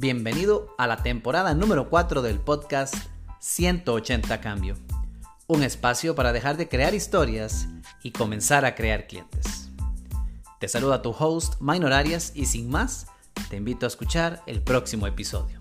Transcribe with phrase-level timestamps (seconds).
[0.00, 2.94] Bienvenido a la temporada número 4 del podcast
[3.38, 4.78] 180 Cambio,
[5.46, 7.68] un espacio para dejar de crear historias
[8.02, 9.68] y comenzar a crear clientes.
[10.58, 13.08] Te saluda tu host Minor Arias y sin más,
[13.50, 15.60] te invito a escuchar el próximo episodio.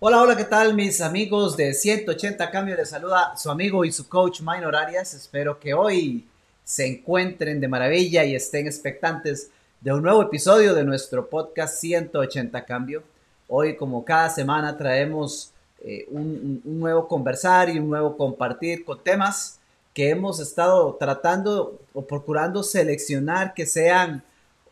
[0.00, 2.76] Hola, hola, ¿qué tal mis amigos de 180 Cambio?
[2.76, 5.12] Les saluda su amigo y su coach Minor Arias.
[5.12, 6.26] Espero que hoy
[6.68, 9.50] se encuentren de maravilla y estén expectantes
[9.80, 13.02] de un nuevo episodio de nuestro podcast 180 Cambio.
[13.48, 15.50] Hoy, como cada semana, traemos
[15.82, 19.58] eh, un, nuevo conversar y un nuevo compartir con temas
[19.94, 24.22] que hemos estado tratando o procurando seleccionar que sean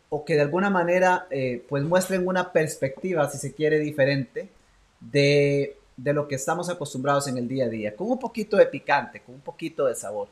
[0.09, 4.49] o que de alguna manera eh, pues muestren una perspectiva, si se quiere, diferente
[4.99, 8.67] de, de lo que estamos acostumbrados en el día a día, con un poquito de
[8.67, 10.27] picante, con un poquito de sabor.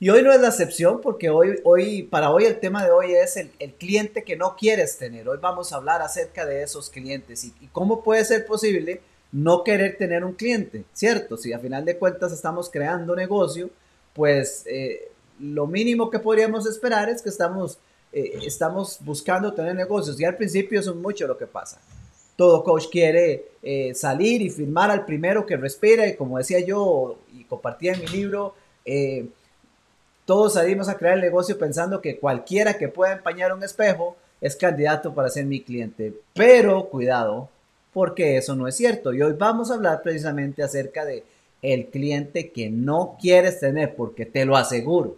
[0.00, 3.14] Y hoy no es la excepción porque hoy, hoy para hoy el tema de hoy
[3.14, 5.28] es el, cliente que no quieres tener.
[5.28, 9.00] Hoy vamos a hablar acerca de esos clientes y, cómo puede ser posible
[9.32, 11.36] no querer tener un cliente, ¿cierto?
[11.36, 13.70] Si a final de cuentas estamos creando negocio,
[14.14, 15.10] pues eh,
[15.40, 17.78] lo mínimo que podríamos esperar es que estamos,
[18.12, 21.80] eh, estamos buscando tener negocios y al principio eso es mucho lo que pasa.
[22.36, 27.18] Todo coach quiere eh, salir y firmar al primero que respira y como decía yo
[27.34, 28.54] y compartía en mi libro,
[30.28, 34.56] todos salimos a crear el negocio pensando que cualquiera que pueda empañar un espejo es
[34.56, 36.12] candidato para ser mi cliente.
[36.34, 37.48] Pero cuidado,
[37.94, 39.14] porque eso no es cierto.
[39.14, 41.24] Y hoy vamos a hablar precisamente acerca de
[41.62, 45.16] el cliente que no quieres tener, porque te lo aseguro.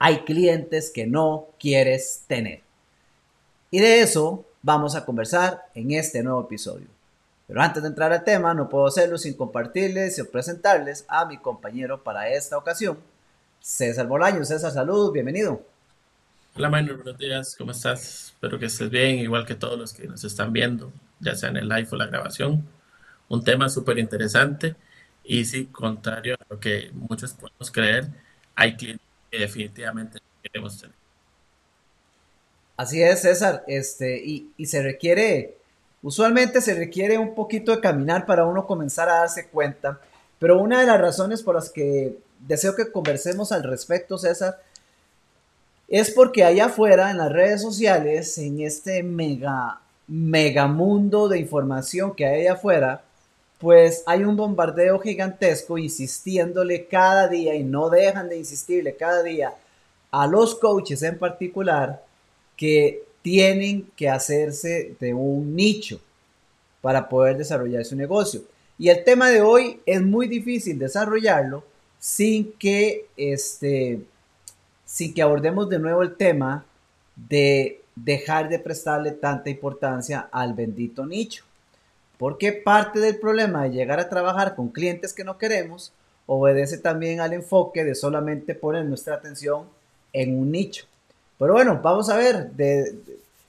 [0.00, 2.62] Hay clientes que no quieres tener.
[3.70, 6.88] Y de eso vamos a conversar en este nuevo episodio.
[7.46, 11.38] Pero antes de entrar al tema, no puedo hacerlo sin compartirles y presentarles a mi
[11.38, 12.98] compañero para esta ocasión,
[13.66, 14.44] César Bolaño.
[14.44, 15.60] César, salud, bienvenido.
[16.54, 18.26] Hola, Maynor, buenos días, ¿cómo estás?
[18.26, 21.56] Espero que estés bien, igual que todos los que nos están viendo, ya sea en
[21.56, 22.64] el live o la grabación.
[23.28, 24.76] Un tema súper interesante
[25.24, 28.06] y sí, contrario a lo que muchos podemos creer,
[28.54, 30.94] hay clientes que definitivamente queremos tener.
[32.76, 35.56] Así es, César, este, y, y se requiere,
[36.02, 40.00] usualmente se requiere un poquito de caminar para uno comenzar a darse cuenta,
[40.38, 44.60] pero una de las razones por las que deseo que conversemos al respecto, César,
[45.88, 52.14] es porque allá afuera, en las redes sociales, en este mega, mega mundo de información
[52.14, 53.02] que hay allá afuera,
[53.58, 59.54] pues hay un bombardeo gigantesco insistiéndole cada día y no dejan de insistirle cada día
[60.10, 62.02] a los coaches en particular
[62.56, 66.00] que tienen que hacerse de un nicho
[66.80, 68.42] para poder desarrollar su negocio.
[68.78, 71.64] Y el tema de hoy es muy difícil desarrollarlo
[71.98, 74.00] sin que, este,
[74.84, 76.64] sin que abordemos de nuevo el tema
[77.16, 81.44] de dejar de prestarle tanta importancia al bendito nicho.
[82.18, 85.92] Porque parte del problema de llegar a trabajar con clientes que no queremos
[86.26, 89.64] obedece también al enfoque de solamente poner nuestra atención
[90.12, 90.86] en un nicho.
[91.38, 92.50] Pero bueno, vamos a ver,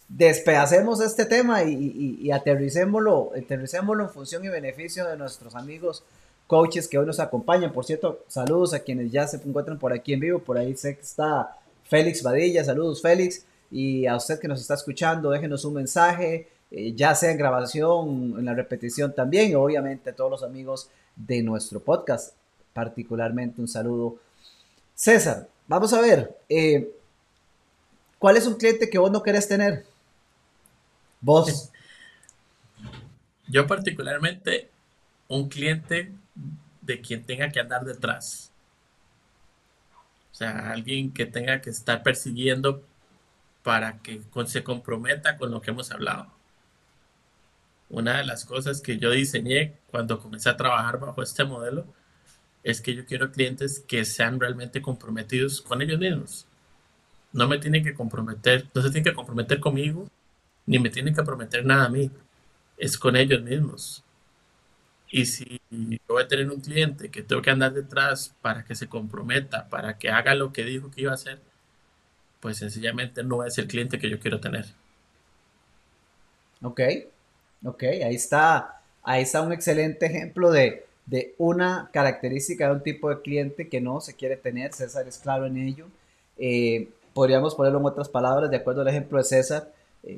[0.10, 6.04] despedacemos este tema y, y, y aterricémoslo en función y beneficio de nuestros amigos
[6.48, 7.72] coaches que hoy nos acompañan.
[7.72, 10.40] Por cierto, saludos a quienes ya se encuentran por aquí en vivo.
[10.40, 12.64] Por ahí sé que está Félix Badilla.
[12.64, 13.46] Saludos, Félix.
[13.70, 18.36] Y a usted que nos está escuchando, déjenos un mensaje, eh, ya sea en grabación,
[18.40, 19.52] en la repetición también.
[19.52, 22.34] Y obviamente a todos los amigos de nuestro podcast,
[22.74, 24.18] particularmente un saludo.
[24.96, 26.38] César, vamos a ver.
[26.48, 26.90] Eh,
[28.20, 29.86] ¿Cuál es un cliente que vos no querés tener?
[31.20, 31.72] Vos.
[33.50, 34.70] Yo particularmente
[35.28, 36.12] un cliente
[36.82, 38.52] de quien tenga que andar detrás.
[40.32, 42.84] O sea, alguien que tenga que estar persiguiendo
[43.64, 46.28] para que se comprometa con lo que hemos hablado.
[47.90, 51.86] Una de las cosas que yo diseñé cuando comencé a trabajar bajo este modelo
[52.64, 56.46] es que yo quiero clientes que sean realmente comprometidos con ellos mismos.
[57.32, 60.08] No me tienen que comprometer, no se tienen que comprometer conmigo,
[60.66, 62.12] ni me tienen que prometer nada a mí.
[62.78, 64.04] Es con ellos mismos.
[65.10, 68.76] Y si yo voy a tener un cliente que tengo que andar detrás para que
[68.76, 71.40] se comprometa, para que haga lo que dijo que iba a hacer,
[72.40, 74.66] pues sencillamente no es el cliente que yo quiero tener.
[76.62, 76.82] Ok,
[77.64, 80.84] ok, ahí está, ahí está un excelente ejemplo de,
[81.38, 84.74] una característica de un tipo de cliente que no se quiere tener.
[84.74, 85.88] César es claro en ello.
[86.38, 89.72] Eh, podríamos ponerlo en otras palabras, de acuerdo al ejemplo de César.
[90.04, 90.18] Eh,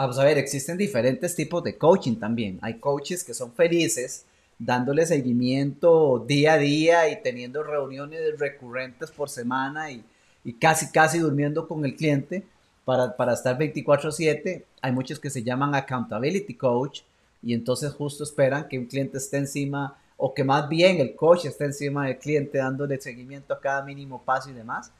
[0.00, 2.58] Vamos a ver, existen diferentes tipos de coaching también.
[2.62, 4.24] Hay coaches que son felices
[4.58, 10.02] dándole seguimiento día a día y teniendo reuniones recurrentes por semana y,
[10.42, 12.46] y casi, casi durmiendo con el cliente
[12.86, 14.64] para, para estar 24/7.
[14.80, 17.02] Hay muchos que se llaman accountability coach
[17.42, 21.44] y entonces justo esperan que un cliente esté encima o que más bien el coach
[21.44, 24.90] esté encima del cliente dándole seguimiento a cada mínimo paso y demás.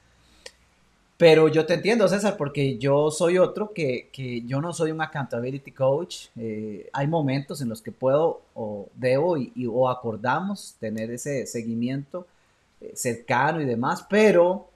[1.21, 5.03] Pero yo te entiendo, César, porque yo soy otro que, que yo no soy un
[5.03, 6.29] accountability coach.
[6.35, 12.27] Eh, hay momentos en los que puedo o debo y, o acordamos tener ese seguimiento
[12.81, 14.71] eh, cercano y demás, pero,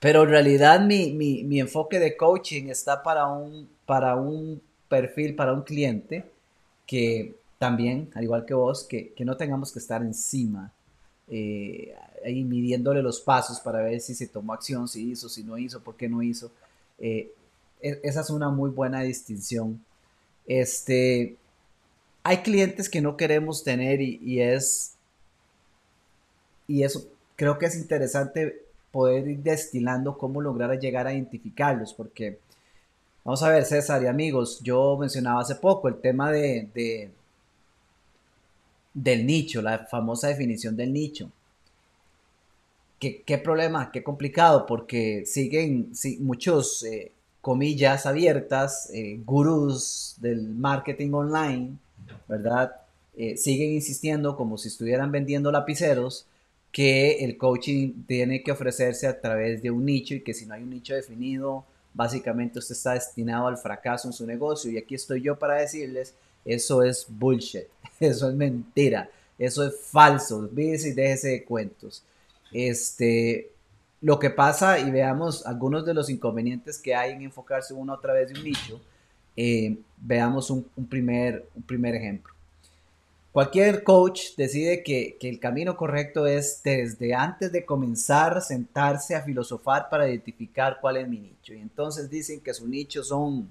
[0.00, 5.36] pero en realidad mi, mi, mi, enfoque de coaching está para un, para un perfil,
[5.36, 6.24] para un cliente
[6.86, 10.72] que también, al igual que vos, que, que no tengamos que estar encima
[11.30, 15.58] eh, ahí midiéndole los pasos para ver si se tomó acción, si hizo, si no
[15.58, 16.50] hizo, por qué no hizo.
[16.98, 17.32] Eh,
[17.80, 19.82] e, esa es una muy buena distinción.
[20.46, 21.36] Este,
[22.22, 24.94] hay clientes que no queremos tener y, es,
[26.66, 27.06] y eso
[27.36, 32.38] creo que es interesante poder ir destilando cómo lograr llegar a identificarlos, porque
[33.24, 37.12] vamos a ver, César y amigos, yo mencionaba hace poco el tema de
[39.02, 41.30] del nicho, la famosa definición del nicho.
[42.98, 43.90] ¿Qué, qué problema?
[43.92, 51.78] Qué complicado, porque siguen muchos, eh, comillas abiertas, eh, gurús del marketing online,
[52.28, 52.72] ¿verdad?
[53.16, 56.26] Eh, siguen insistiendo como si estuvieran vendiendo lapiceros
[56.72, 60.54] que el coaching tiene que ofrecerse a través de un nicho y que si no
[60.54, 61.64] hay un nicho definido,
[61.94, 64.70] básicamente usted está destinado al fracaso en su negocio.
[64.70, 66.14] Y aquí estoy yo para decirles
[66.44, 67.64] eso es bullshit,
[68.00, 72.02] eso es mentira, eso es falso, y déjese de cuentos.
[72.52, 73.50] Este,
[74.00, 78.00] lo que pasa, y veamos algunos de los inconvenientes que hay en enfocarse uno a
[78.00, 78.80] través de un nicho,
[79.36, 82.32] eh, veamos un, primer, un primer ejemplo.
[83.32, 89.88] Cualquier coach decide que, el camino correcto es desde antes de comenzar sentarse a filosofar
[89.88, 91.54] para identificar cuál es mi nicho.
[91.54, 93.48] Y entonces dicen que su nicho son,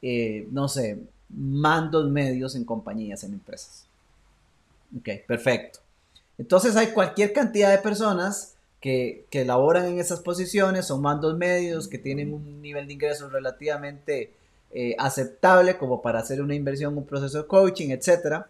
[0.00, 0.98] eh, no sé,
[1.28, 3.86] mandos medios en compañías, en empresas.
[4.96, 5.81] Ok, perfecto.
[6.42, 11.86] Entonces hay cualquier cantidad de personas que, que laboran en esas posiciones, son mandos medios,
[11.86, 14.32] que tienen un nivel de ingresos relativamente
[14.72, 18.44] eh, aceptable como para hacer una inversión, un proceso de coaching, etc.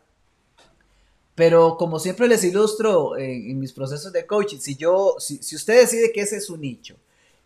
[1.34, 5.80] Pero como siempre les ilustro en, mis procesos de coaching, si yo, si, si usted
[5.80, 6.96] decide que ese es su nicho,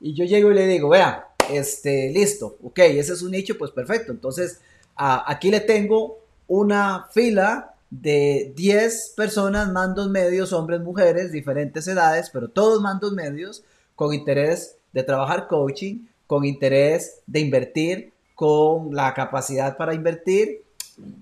[0.00, 3.72] y yo llego y le digo, vea, este, listo, ok, ese es un nicho, pues
[3.72, 4.12] perfecto.
[4.12, 4.60] Entonces,
[4.94, 12.48] aquí le tengo una fila de 10 personas, mandos medios, hombres, mujeres, diferentes edades, pero
[12.48, 13.62] todos mandos medios
[13.94, 20.62] con interés de trabajar coaching, con interés de invertir, con la capacidad para invertir.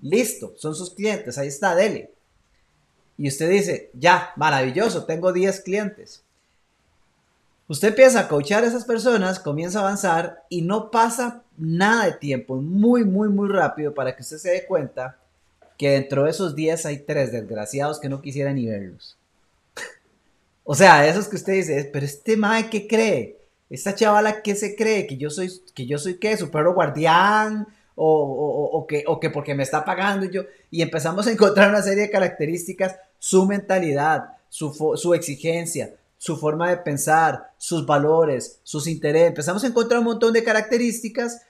[0.03, 2.11] Listo, son sus clientes, ahí está, dele.
[3.17, 6.23] Y usted dice, ya, maravilloso, tengo 10 clientes.
[7.67, 12.13] Usted empieza a coachar a esas personas, comienza a avanzar y no pasa nada de
[12.13, 15.17] tiempo, muy, muy, muy rápido para que usted se dé cuenta
[15.77, 19.17] que dentro de esos 10 hay tres desgraciados que no quisiera ni verlos.
[20.65, 23.39] o sea, esos que usted dice, pero este mae, ¿qué cree?
[23.71, 25.07] Esta chavala, ¿qué se cree?
[25.07, 26.37] ¿Que yo soy, que yo soy qué?
[26.37, 27.67] ¿Su perro guardián?
[27.97, 30.43] O, o, que, o que porque me está pagando yo.
[30.71, 36.71] Y empezamos a encontrar una serie de características, su mentalidad, su, su exigencia, su forma
[36.71, 39.29] de pensar, sus valores, sus intereses.
[39.29, 41.43] Empezamos a encontrar un montón de características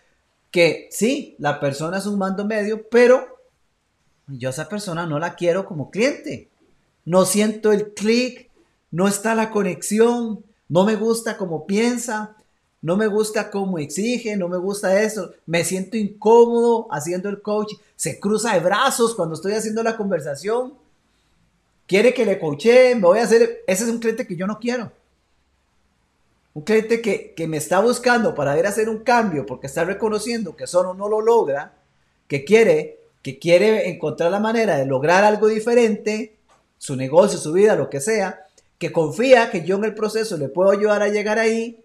[0.50, 3.33] que sí, la persona es un mando medio, pero
[4.26, 6.48] yo esa persona no la quiero como cliente.
[7.04, 8.50] No siento el clic,
[8.90, 12.36] no está la conexión, no me gusta cómo piensa,
[12.80, 17.74] no me gusta cómo exige, no me gusta eso, me siento incómodo haciendo el coach,
[17.96, 20.74] se cruza de brazos cuando estoy haciendo la conversación
[21.86, 24.58] quiere que le coache, me voy a hacer, ese es un cliente que yo no
[24.58, 24.92] quiero.
[26.54, 30.66] Un cliente que, me está buscando para ver hacer un cambio porque está reconociendo que
[30.66, 31.74] solo no lo logra,
[32.28, 36.36] que quiere, que quiere encontrar la manera de lograr algo diferente,
[36.76, 38.46] su negocio, su vida, lo que sea,
[38.78, 41.82] que confía que yo en el proceso le puedo ayudar a llegar ahí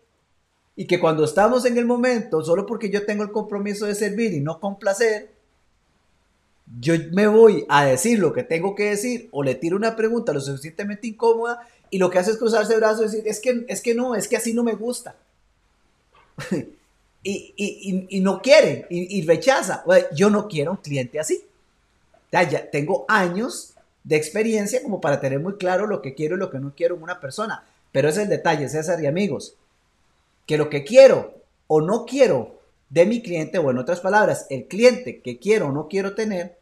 [0.76, 4.34] y que cuando estamos en el momento, solo porque yo tengo el compromiso de servir
[4.34, 5.32] y no complacer,
[6.78, 10.34] yo me voy a decir lo que tengo que decir o le tiro una pregunta
[10.34, 13.66] lo suficientemente incómoda y lo que hace es cruzarse el brazo y decir, es que,
[13.70, 15.16] es que no, es que así no me gusta.
[17.24, 19.84] y, no quiere y, rechaza.
[20.14, 21.44] Yo no quiero un cliente así.
[22.32, 23.74] Ya, tengo años
[24.04, 26.96] de experiencia como para tener muy claro lo que quiero y lo que no quiero
[26.96, 27.64] en una persona.
[27.92, 29.56] Pero es el detalle, César y amigos,
[30.46, 31.34] que lo que quiero
[31.68, 32.60] o no quiero
[32.90, 36.58] de mi cliente, o en otras palabras, el cliente que quiero o no quiero tener,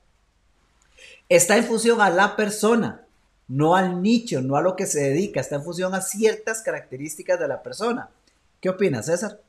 [1.30, 3.06] está en función a la persona,
[3.48, 7.40] no al nicho, no a lo que se dedica, está en función a ciertas características
[7.40, 8.10] de la persona.
[8.60, 9.40] ¿Qué opinas, César?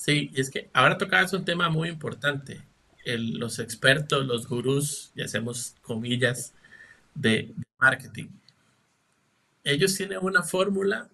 [0.00, 2.62] Sí, es que ahora tocabas un tema muy importante.
[3.04, 6.54] los expertos, los gurús, y hacemos comillas,
[7.14, 8.28] de, marketing.
[9.62, 11.10] Ellos tienen una fórmula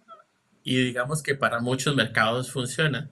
[0.62, 3.11] y digamos que para muchos mercados funciona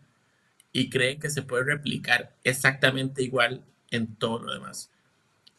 [0.72, 4.90] y creen que se puede replicar exactamente igual en todo lo demás.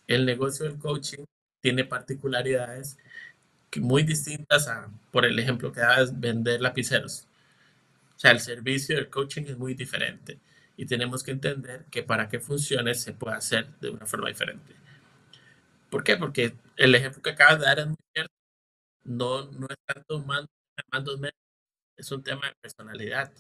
[0.08, 1.26] El negocio del coaching
[1.62, 2.98] tiene particularidades
[3.78, 7.28] muy distintas a, por el ejemplo que dabas, vender lapiceros.
[8.16, 10.40] O sea, el servicio del coaching es muy diferente
[10.78, 14.74] y tenemos que entender que para que funcione se puede hacer de una forma diferente.
[15.90, 16.18] ¿Por qué?
[16.18, 18.34] Porque el ejemplo que acabas de dar es muy cierto.
[19.04, 20.50] No, no es tanto mandos,
[20.92, 21.20] mandos
[21.98, 23.32] es un tema de personalidad.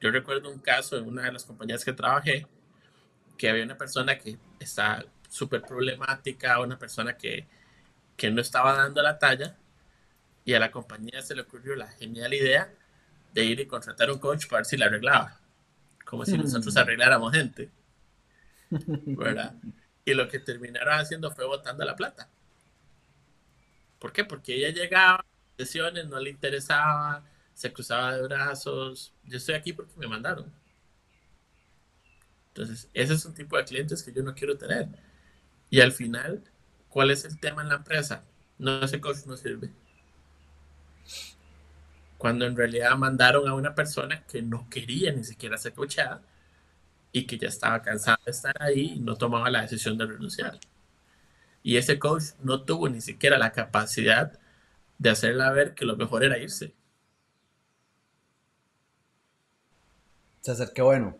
[0.00, 2.46] Yo recuerdo un caso en una de las compañías que trabajé
[3.36, 7.46] que había una persona que está súper problemática, una persona que,
[8.16, 9.56] que no estaba dando la talla
[10.44, 12.72] y a la compañía se le ocurrió la genial idea
[13.34, 15.40] de ir y contratar un coach para ver si la arreglaba,
[16.04, 17.68] como si nosotros arregláramos gente,
[18.70, 19.54] ¿verdad?
[20.04, 22.30] Y lo que terminaron haciendo fue botando la plata.
[23.98, 24.24] ¿Por qué?
[24.24, 25.24] Porque ella llegaba,
[25.58, 27.24] sesiones, no le interesaba,
[27.54, 30.52] se cruzaba de brazos, yo estoy aquí porque me mandaron.
[32.48, 34.88] Entonces, ese es un tipo de clientes que yo no quiero tener.
[35.70, 36.44] Y al final,
[36.88, 38.22] ¿cuál es el tema en la empresa?
[38.58, 39.72] No, ese coach no sirve
[42.24, 46.22] cuando en realidad mandaron a una persona que no quería ni siquiera ser coachada
[47.12, 50.58] y que ya estaba cansada de estar ahí y no tomaba la decisión de renunciar.
[51.62, 54.38] Y ese coach no tuvo ni siquiera la capacidad
[54.96, 56.72] de hacerla ver que lo mejor era irse.
[60.40, 61.18] César, qué bueno.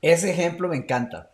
[0.00, 1.30] Ese ejemplo me encanta.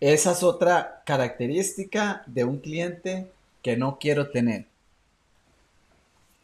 [0.00, 3.30] Esa es otra característica de un cliente
[3.62, 4.64] que no quiero tener.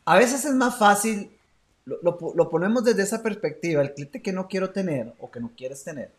[0.04, 1.30] A veces es más fácil
[1.84, 5.82] lo, ponemos desde esa perspectiva, el cliente que no quiero tener o que no quieres
[5.82, 6.10] tener.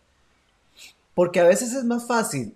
[1.14, 2.56] Porque a veces es más fácil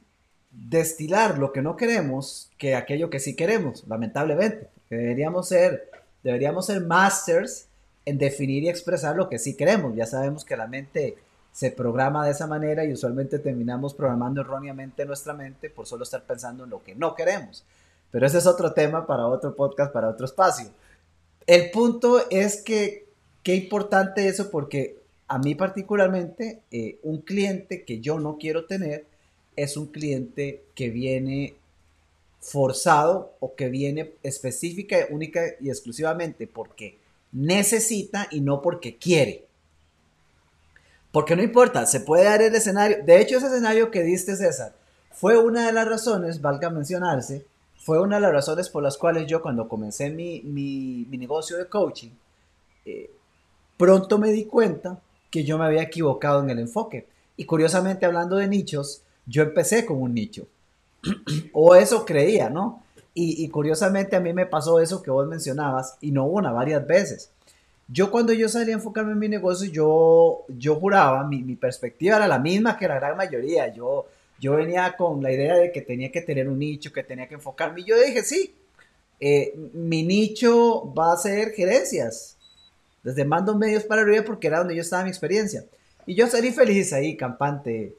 [0.51, 4.69] destilar lo que no queremos que aquello que sí queremos, lamentablemente.
[4.89, 5.89] Deberíamos ser,
[6.23, 7.67] deberíamos ser masters
[8.05, 9.95] en definir y expresar lo que sí queremos.
[9.95, 11.17] Ya sabemos que la mente
[11.51, 16.21] se programa de esa manera y usualmente terminamos programando erróneamente nuestra mente por solo estar
[16.21, 17.65] pensando en lo que no queremos.
[18.11, 20.69] Pero ese es otro tema para otro podcast, para otro espacio.
[21.47, 23.05] El punto es que,
[23.41, 29.05] qué importante eso, porque a mí particularmente, eh, un cliente que yo no quiero tener
[29.55, 31.55] es un cliente que viene
[32.39, 36.97] forzado o que viene específica, única y exclusivamente porque
[37.31, 39.45] necesita y no porque quiere.
[41.11, 43.03] Porque no importa, se puede dar el escenario.
[43.03, 44.75] De hecho, ese escenario que diste, César,
[45.11, 47.45] fue una de las razones, valga mencionarse,
[47.87, 52.09] fue una de las razones por las cuales yo cuando comencé mi, negocio de coaching,
[52.83, 53.09] eh,
[53.77, 54.99] pronto me di cuenta
[55.31, 57.07] que yo me había equivocado en el enfoque.
[57.37, 60.47] Y curiosamente hablando de nichos, yo empecé con un nicho.
[61.53, 62.83] o eso creía, ¿no?
[63.13, 67.31] Y, curiosamente a mí me pasó eso que vos mencionabas, y no una, varias veces.
[67.87, 72.17] Yo cuando yo salí a enfocarme en mi negocio, yo, yo juraba, mi, mi perspectiva
[72.17, 73.73] era la misma que la gran mayoría.
[73.73, 74.07] Yo,
[74.39, 77.35] yo venía con la idea de que tenía que tener un nicho, que tenía que
[77.35, 77.81] enfocarme.
[77.81, 78.55] Y yo dije, sí,
[79.19, 82.37] eh, mi nicho va a ser gerencias.
[83.03, 85.65] Desde mando medios para arriba porque era donde yo estaba mi experiencia.
[86.05, 87.95] Y yo salí feliz ahí, campante,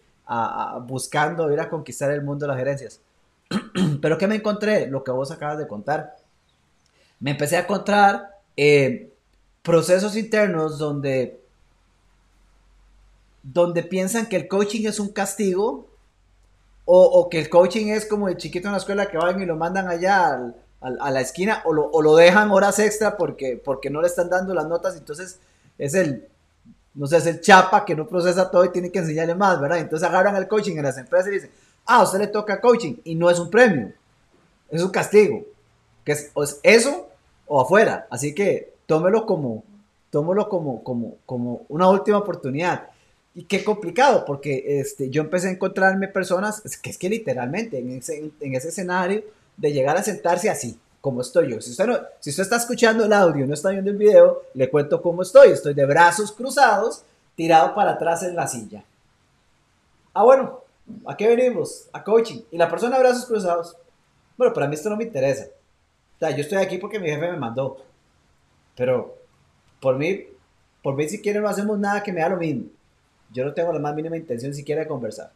[0.87, 3.01] buscando ir a conquistar el mundo de las gerencias.
[4.01, 4.87] Pero ¿qué me encontré?
[4.87, 6.17] Lo que vos acabas de contar.
[7.21, 9.11] Me empecé a encontrar eh,
[9.63, 11.41] procesos internos donde,
[13.43, 15.88] donde piensan que el coaching es un castigo
[16.91, 19.57] o, que el coaching es como el chiquito en la escuela que van y lo
[19.57, 24.31] mandan allá a la esquina o lo, dejan horas extra porque, porque no le están
[24.31, 25.39] dando las notas, entonces
[25.77, 26.27] es el,
[26.95, 29.81] no sé, es el chapa que no procesa todo y tiene que enseñarle más, ¿verdad?
[29.81, 31.51] Entonces agarran al coaching en las empresas y dicen,
[31.85, 33.93] ah, a usted le toca coaching y no es un premio,
[34.71, 35.45] es un castigo,
[36.05, 36.31] que es
[36.63, 37.07] eso
[37.47, 39.63] o afuera, así que tómelo como,
[40.09, 42.89] tómelo como, como, como una última oportunidad.
[43.35, 47.99] Y qué complicado, porque este, yo empecé a encontrarme personas, que es que literalmente en
[47.99, 49.23] ese, en ese escenario
[49.57, 51.61] de llegar a sentarse así, como estoy yo.
[51.61, 51.87] Si usted,
[52.21, 55.51] si usted está escuchando el audio, no está viendo el video, le cuento cómo estoy.
[55.51, 57.03] Estoy de brazos cruzados,
[57.37, 58.85] tirado para atrás en la silla.
[60.15, 60.61] Ah, bueno,
[61.07, 61.89] ¿a qué venimos?
[61.93, 62.41] A coaching.
[62.51, 63.77] Y la persona de brazos cruzados.
[64.37, 65.47] Bueno, para mí esto no me interesa.
[66.17, 67.79] O sea, yo estoy aquí porque mi jefe me mandó.
[68.77, 69.17] Pero
[69.81, 70.27] por mí,
[70.83, 72.65] por mí si quieren no hacemos nada que me da lo mismo.
[73.33, 75.31] Yo no tengo la más mínima intención siquiera de conversar.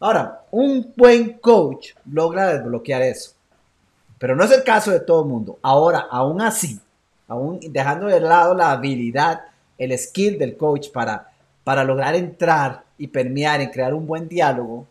[0.00, 3.32] Ahora, un buen coach logra desbloquear eso.
[4.18, 5.58] Pero no es el caso de todo el mundo.
[5.62, 6.80] Ahora, aún así,
[7.26, 9.42] aún dejando de lado la habilidad,
[9.76, 11.30] el skill del coach para,
[11.64, 14.86] para lograr entrar y permear y crear un buen diálogo,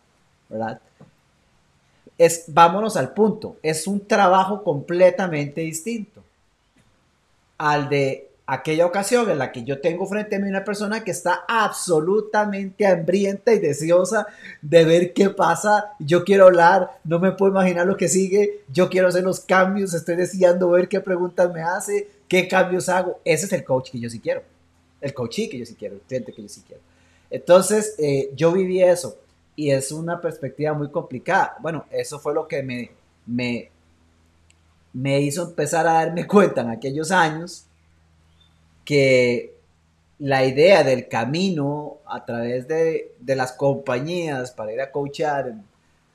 [0.50, 0.80] ¿verdad?
[2.18, 6.24] Es, vámonos al punto, es un trabajo completamente distinto
[7.58, 11.12] al de aquella ocasión en la que yo tengo frente a mí una persona que
[11.12, 14.26] está absolutamente hambrienta y deseosa
[14.62, 18.90] de ver qué pasa, yo quiero hablar, no me puedo imaginar lo que sigue, yo
[18.90, 23.48] quiero hacer los cambios, estoy deseando ver qué preguntas me hace, qué cambios hago, ese
[23.48, 24.42] es el coach que yo sí quiero,
[25.02, 26.82] el coachee que yo sí quiero, el cliente que yo sí quiero.
[27.30, 29.18] Entonces, eh, yo viví eso
[29.58, 31.58] y es una perspectiva muy complicada.
[31.60, 32.92] Bueno, eso fue lo que me,
[33.26, 33.70] me,
[34.94, 37.67] me hizo empezar a darme cuenta en aquellos años
[38.88, 39.54] que
[40.18, 45.56] la idea del camino a través de, las compañías para ir a coachar,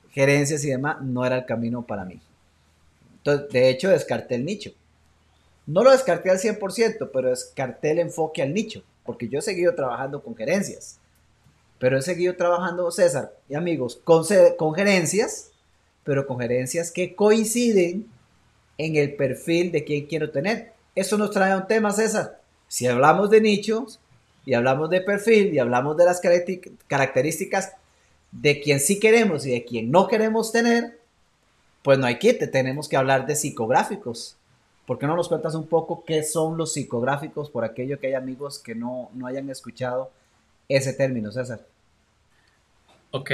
[0.09, 2.19] gerencias y demás, no era el camino para mí.
[3.17, 4.71] Entonces, de hecho, descarté el nicho.
[5.67, 9.75] No lo descarté al 100%, pero descarté el enfoque al nicho, porque yo he seguido
[9.75, 10.97] trabajando con gerencias.
[11.77, 14.25] Pero he seguido trabajando, César y amigos, con,
[14.57, 15.51] con gerencias,
[16.03, 18.07] pero con gerencias que coinciden
[18.79, 20.73] en el perfil de quien quiero tener.
[20.95, 22.42] Eso nos trae a un tema, César.
[22.73, 23.99] Si hablamos de nichos
[24.47, 26.19] y hablamos de perfil y hablamos de las
[26.87, 27.73] características
[28.31, 30.99] de quien sí queremos y de quien no queremos tener,
[31.83, 34.37] pues no hay quite, tenemos que hablar de psicográficos.
[34.87, 38.13] ¿Por qué no nos cuentas un poco qué son los psicográficos por aquello que hay
[38.15, 40.11] amigos que no, no hayan escuchado
[40.67, 41.67] ese término, César?
[43.11, 43.29] Ok,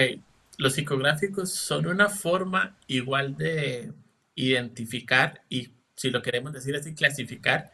[0.58, 3.94] los psicográficos son una forma igual de
[4.36, 7.72] identificar y, si lo queremos decir así, clasificar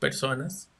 [0.00, 0.70] personas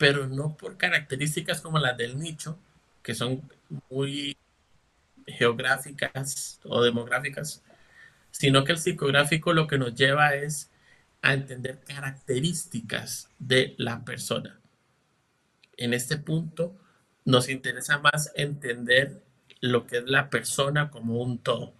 [0.00, 2.58] pero no por características como las del nicho,
[3.02, 3.42] que son
[3.90, 4.34] muy
[5.26, 7.62] geográficas o demográficas,
[8.30, 10.70] sino que el psicográfico lo que nos lleva es
[11.20, 14.58] a entender características de la persona.
[15.76, 16.74] En este punto
[17.26, 19.22] nos interesa más entender
[19.60, 21.74] lo que es la persona como un todo.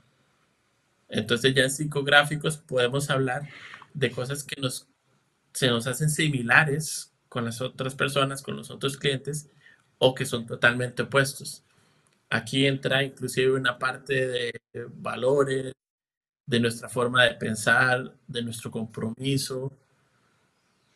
[1.08, 3.48] Entonces ya en psicográficos podemos hablar
[3.94, 4.88] de cosas que nos,
[5.54, 9.48] se nos hacen similares con las otras personas, con los otros clientes,
[9.98, 11.64] o que son totalmente opuestos.
[12.30, 15.72] Aquí entra inclusive una parte de valores,
[16.46, 19.72] de nuestra forma de pensar, de nuestro compromiso,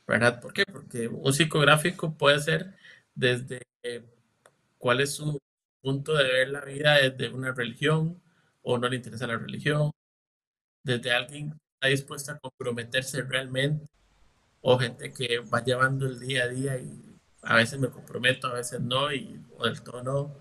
[0.07, 0.41] ¿verdad?
[0.41, 0.65] ¿Por qué?
[0.67, 2.75] Porque un psicográfico puede ser
[3.15, 3.63] desde
[4.79, 5.39] cuál es su
[5.81, 8.21] punto de ver la vida desde una religión
[8.63, 9.93] o no le interesa la religión,
[10.83, 13.87] desde alguien que está dispuesto a comprometerse realmente
[14.67, 18.55] o gente que va llevando el día a día y a veces me comprometo, a
[18.55, 20.35] veces no, y, o del todo no.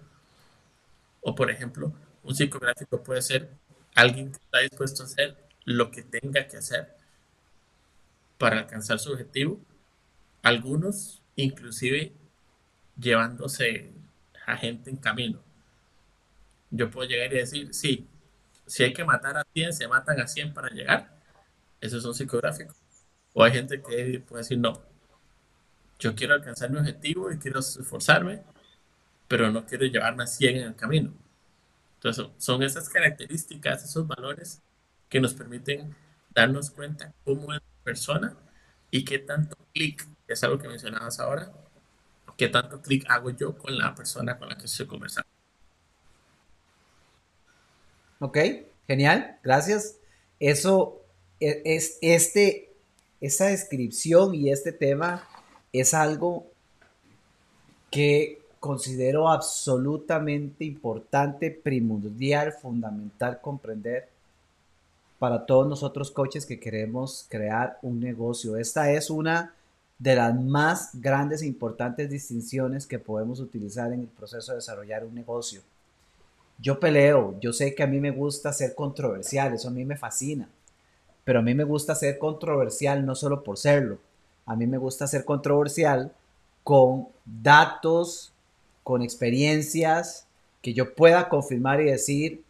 [1.20, 3.50] O por ejemplo, un psicográfico puede ser
[3.96, 6.96] alguien que está dispuesto a hacer lo que tenga que hacer
[8.38, 9.60] para alcanzar su objetivo.
[10.42, 12.14] Algunos inclusive
[12.98, 13.92] llevándose
[14.48, 15.44] a gente en camino.
[16.72, 18.08] Yo puedo llegar y decir, sí,
[18.68, 21.14] si hay que matar a 100, se matan a 100 para llegar.
[21.82, 22.74] Eso es un psicográfico.
[23.34, 24.82] O hay gente que puede decir, no,
[26.00, 28.44] yo quiero alcanzar mi objetivo y quiero esforzarme,
[29.28, 31.14] pero no quiero llevarme a 100 en el camino.
[31.96, 34.62] Entonces, son esas características, esos valores
[35.10, 35.96] que nos permiten
[36.34, 38.38] darnos cuenta cómo es la persona
[38.92, 41.52] y qué tanto clic, es algo que mencionabas ahora,
[42.38, 45.30] qué tanto clic hago yo con la persona con la que estoy conversando.
[48.20, 48.38] Ok,
[48.88, 49.98] genial, gracias.
[50.40, 51.02] Eso
[51.40, 52.73] e, es este
[53.24, 55.26] esa descripción y este tema
[55.72, 56.46] es algo
[57.90, 64.10] que considero absolutamente importante, primordial, fundamental comprender
[65.20, 68.58] para todos nosotros coaches que queremos crear un negocio.
[68.58, 69.54] Esta es una
[69.98, 75.06] de las más grandes e importantes distinciones que podemos utilizar en el proceso de desarrollar
[75.06, 75.62] un negocio.
[76.60, 79.96] Yo peleo, yo sé que a mí me gusta ser controversial, eso a mí me
[79.96, 80.50] fascina
[81.24, 83.98] pero a mí me gusta ser controversial no solo por serlo,
[84.46, 86.12] a mí me gusta ser controversial
[86.64, 88.34] con datos,
[88.84, 90.26] con experiencias
[90.62, 92.44] que yo pueda confirmar y decir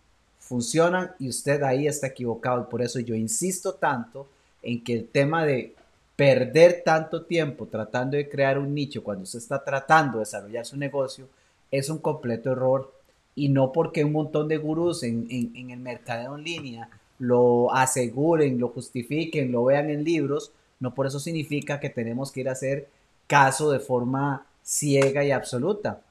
[0.44, 2.62] funcionan y usted ahí está equivocado.
[2.62, 4.28] Y por eso yo insisto tanto
[4.62, 5.74] en que el tema de
[6.16, 10.78] perder tanto tiempo tratando de crear un nicho cuando usted está tratando de desarrollar su
[10.78, 11.28] negocio
[11.72, 12.94] es un completo error.
[13.36, 16.90] Y no porque un montón de gurús en, en, el mercadeo en línea
[17.24, 22.42] lo aseguren, lo justifiquen, lo vean en libros, no por eso significa que tenemos que
[22.42, 22.90] ir a hacer
[23.28, 26.02] caso de forma ciega y absoluta.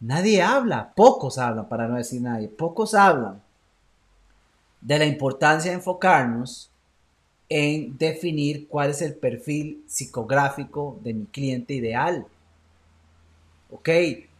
[0.00, 3.40] Nadie habla, pocos hablan, para no decir nadie, pocos hablan
[4.82, 6.68] de la importancia de enfocarnos
[7.48, 12.26] en definir cuál es el perfil psicográfico de mi cliente ideal.
[13.70, 13.88] Ok,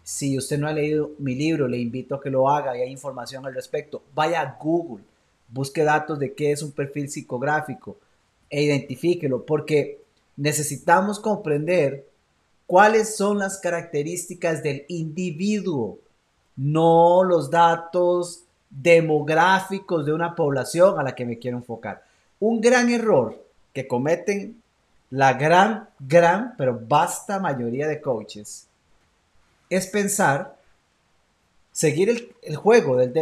[0.03, 2.91] si usted no ha leído mi libro, le invito a que lo haga y hay
[2.91, 4.03] información al respecto.
[4.15, 5.03] Vaya a Google,
[5.55, 7.97] busque datos de qué es un perfil psicográfico
[8.51, 10.03] e identifíquelo, porque
[10.37, 12.07] necesitamos comprender
[12.67, 15.99] cuáles son las características del individuo,
[16.57, 22.03] no los datos demográficos de una población a la que me quiero enfocar.
[22.41, 23.41] Un gran error
[23.73, 24.61] que cometen
[25.11, 28.67] la gran, gran, pero vasta mayoría de coaches
[29.71, 30.57] es pensar,
[31.73, 32.09] seguir
[32.43, 33.13] el, juego del,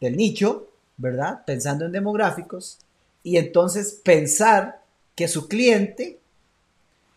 [0.00, 1.44] del nicho, ¿verdad?
[1.44, 2.78] Pensando en demográficos,
[3.22, 4.82] y entonces pensar
[5.14, 6.20] que su cliente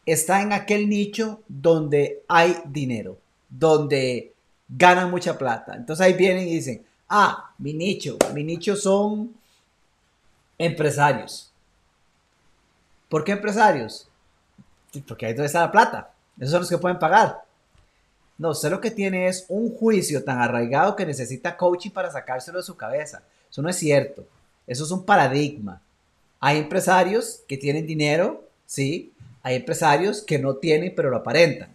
[0.05, 4.33] está en aquel nicho donde hay dinero, donde
[4.69, 5.75] ganan mucha plata.
[5.75, 9.35] Entonces ahí vienen y dicen, ah, mi nicho, mi nicho son
[10.57, 11.51] empresarios.
[13.09, 14.07] ¿Por qué empresarios?
[15.07, 16.11] Porque ahí donde está la plata.
[16.37, 17.43] Esos son los que pueden pagar.
[18.37, 22.59] No, usted lo que tiene es un juicio tan arraigado que necesita coaching para sacárselo
[22.59, 23.23] de su cabeza.
[23.49, 24.25] Eso no es cierto.
[24.65, 25.81] Eso es un paradigma.
[26.39, 29.13] Hay empresarios que tienen dinero, sí.
[29.41, 31.69] Hay empresarios que no tienen, pero lo aparentan.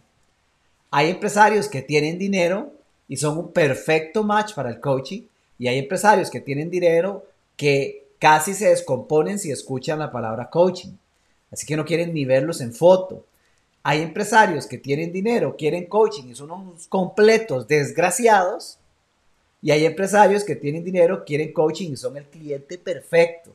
[0.90, 2.72] Hay empresarios que tienen dinero
[3.08, 5.22] y son un perfecto match para el coaching.
[5.58, 7.24] Y hay empresarios que tienen dinero
[7.56, 10.92] que casi se descomponen si escuchan la palabra coaching.
[11.50, 13.24] Así que no quieren ni verlos en foto.
[13.82, 18.78] Hay empresarios que tienen dinero, quieren coaching y son unos completos desgraciados.
[19.62, 23.54] Y hay empresarios que tienen dinero, quieren coaching y son el cliente perfecto.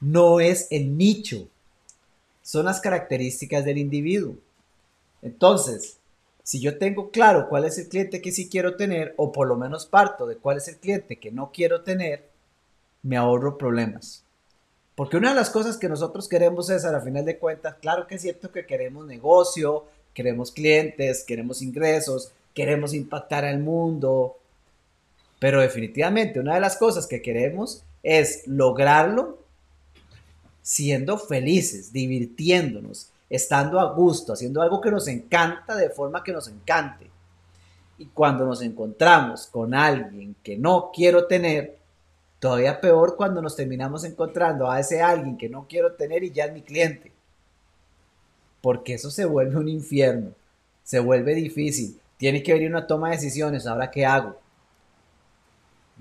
[0.00, 1.48] No es el nicho.
[2.42, 4.34] Son las características del individuo.
[5.22, 5.98] Entonces,
[6.42, 9.56] si yo tengo claro cuál es el cliente que sí quiero tener, o por lo
[9.56, 12.28] menos parto de cuál es el cliente que no quiero tener,
[13.02, 14.24] me ahorro problemas.
[14.96, 18.08] Porque una de las cosas que nosotros queremos es, a la final de cuentas, claro
[18.08, 24.39] que es cierto que queremos negocio, queremos clientes, queremos ingresos, queremos impactar al mundo,
[25.40, 29.40] pero definitivamente una de las cosas que queremos es lograrlo
[30.62, 36.46] siendo felices, divirtiéndonos, estando a gusto, haciendo algo que nos encanta de forma que nos
[36.46, 37.10] encante.
[37.98, 41.78] Y cuando nos encontramos con alguien que no quiero tener,
[42.38, 46.44] todavía peor cuando nos terminamos encontrando a ese alguien que no quiero tener y ya
[46.44, 47.12] es mi cliente.
[48.60, 50.32] Porque eso se vuelve un infierno,
[50.84, 54.36] se vuelve difícil, tiene que venir una toma de decisiones, ahora qué hago.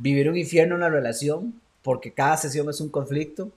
[0.02, 3.52] Vivir un infierno en la relación porque cada sesión es un conflicto,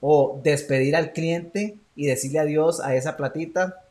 [0.00, 3.82] o despedir al cliente y decirle adiós a esa platita,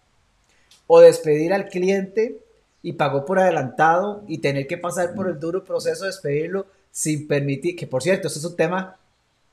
[0.88, 2.38] o despedir al cliente
[2.84, 7.28] y pagó por adelantado y tener que pasar por el duro proceso de despedirlo sin
[7.28, 8.98] permitir, que por cierto, este es un tema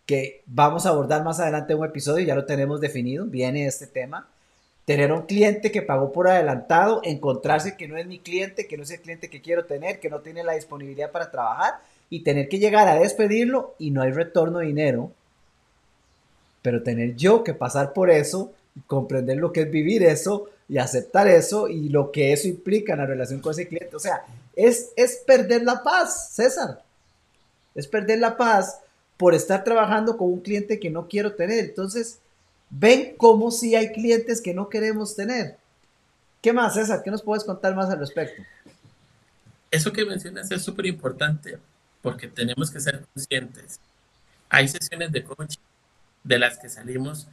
[0.05, 3.87] que vamos a abordar más adelante en un episodio, ya lo tenemos definido, viene este
[3.87, 4.29] tema.
[4.85, 8.83] Tener un cliente que pagó por adelantado, encontrarse que no es mi cliente, que no
[8.83, 11.75] es el cliente que quiero tener, que no tiene la disponibilidad para trabajar
[12.13, 15.13] y tener que llegar a despedirlo y no hay retorno de dinero
[16.63, 20.79] pero tener yo que pasar por eso, y comprender lo que es vivir eso y
[20.79, 23.95] aceptar eso y lo que eso implica en la relación con ese cliente.
[23.95, 24.25] O sea,
[24.57, 26.83] es, es perder la paz, César.
[27.75, 28.79] Es perder la paz
[29.19, 31.59] por estar trabajando con un cliente que no quiero tener.
[31.59, 32.19] Entonces,
[32.71, 35.57] ven cómo si hay clientes que no queremos tener.
[36.41, 37.03] ¿Qué más, César?
[37.03, 38.43] ¿Qué nos puedes contar más al respecto?
[39.71, 41.59] Eso que mencionas es súper importante
[42.03, 43.81] porque tenemos que ser conscientes.
[44.49, 45.61] Hay sesiones de coaching
[46.25, 47.29] de las que salimos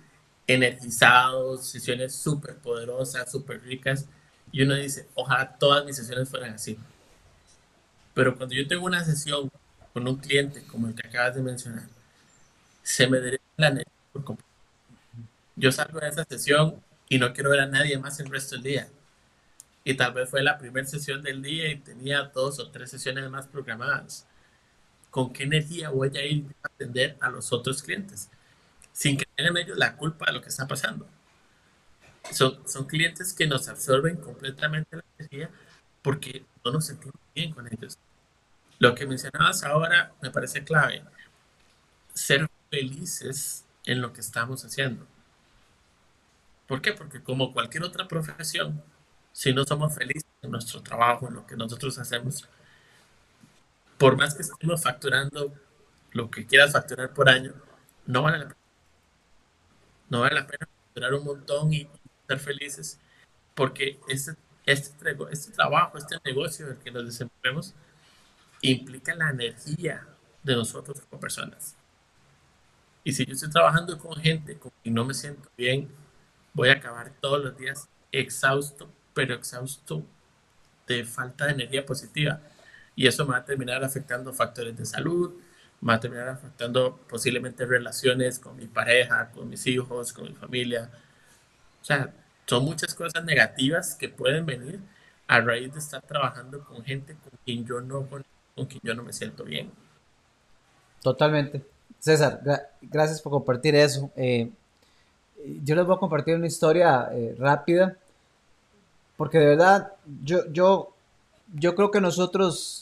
[0.48, 4.06] energizados, sesiones súper poderosas, súper ricas,
[4.52, 6.78] y uno dice, ojalá todas mis sesiones fueran así.
[8.14, 9.52] Pero cuando yo tengo una sesión
[9.94, 11.88] con un cliente como el que acabas de mencionar,
[12.82, 14.50] se me derecha la energía por completo.
[15.56, 18.64] Yo salgo de esa sesión y no quiero ver a nadie más el resto del
[18.64, 18.90] día.
[19.84, 23.30] Y tal vez fue la primera sesión del día y tenía dos o tres sesiones
[23.30, 24.26] más programadas.
[25.10, 28.30] ¿Con qué energía voy a ir a atender a los otros clientes?
[29.00, 31.08] sin que tengan ellos la culpa de lo que está pasando.
[32.34, 35.50] Son, son clientes que nos absorben completamente la energía
[36.02, 37.98] porque no nos sentimos bien con ellos.
[38.78, 41.02] Lo que mencionabas ahora me parece clave.
[42.14, 45.08] Ser felices en lo que estamos haciendo.
[46.68, 46.92] ¿Por qué?
[46.92, 48.84] Porque como cualquier otra profesión,
[49.32, 52.50] si no somos felices en nuestro trabajo, en lo que nosotros hacemos,
[54.00, 55.54] por más que estemos facturando
[56.12, 57.54] lo que quieras facturar por año,
[58.08, 58.60] no vale la pena
[60.10, 61.88] no vale la pena esperar un montón y
[62.22, 63.00] estar felices,
[63.56, 64.36] porque este,
[64.66, 67.74] este, este trabajo, este negocio en el que nos desempeñamos,
[68.62, 70.06] implica la energía
[70.44, 71.76] de nosotros como personas.
[73.04, 75.90] Y si yo estoy trabajando con gente con quien no me siento bien,
[76.54, 80.04] voy a acabar todos los días exhausto, pero exhausto
[80.88, 82.42] de falta de energía positiva.
[83.00, 85.32] Y eso me va a terminar afectando factores de salud,
[85.88, 90.92] va a terminar afectando posiblemente relaciones con mi pareja, con mis hijos, con mi familia.
[91.82, 92.14] O sea,
[92.46, 94.82] son muchas cosas negativas que pueden venir
[95.28, 98.26] a raíz de estar trabajando con gente con quien yo no, con,
[98.66, 99.72] quien yo no me siento bien.
[101.02, 101.66] Totalmente.
[102.00, 102.42] César,
[102.82, 104.12] gracias por compartir eso.
[104.18, 104.52] Eh,
[105.64, 107.96] yo les voy a compartir una historia eh, rápida,
[109.16, 110.94] porque de verdad, yo, yo,
[111.56, 112.79] yo creo que nosotros,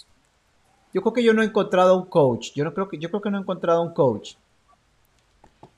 [0.94, 3.22] yo creo que yo no he encontrado un coach, yo, no creo que, yo creo
[3.22, 4.36] que no he encontrado un coach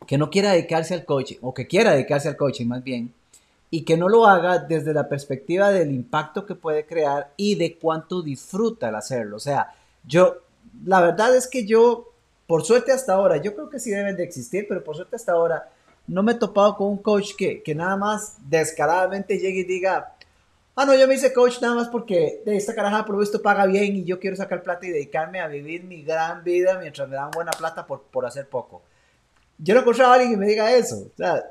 [0.07, 3.13] que no quiera dedicarse al coaching, o que quiera dedicarse al coaching más bien,
[3.69, 7.77] y que no lo haga desde la perspectiva del impacto que puede crear y de
[7.77, 9.37] cuánto disfruta al hacerlo.
[9.37, 9.75] O sea,
[10.07, 10.37] yo,
[10.83, 12.11] la verdad es que yo,
[12.47, 15.33] por suerte hasta ahora, yo creo que sí deben de existir, pero por suerte hasta
[15.33, 15.69] ahora,
[16.07, 20.15] no me he topado con un coach que, que nada más descaradamente llegue y diga,
[20.75, 23.65] ah, no, yo me hice coach nada más porque de esta caraja por visto paga
[23.65, 27.15] bien y yo quiero sacar plata y dedicarme a vivir mi gran vida mientras me
[27.15, 28.81] dan buena plata por, por hacer poco.
[29.57, 31.07] Yo no encontrado a alguien que me diga eso.
[31.13, 31.43] O sea,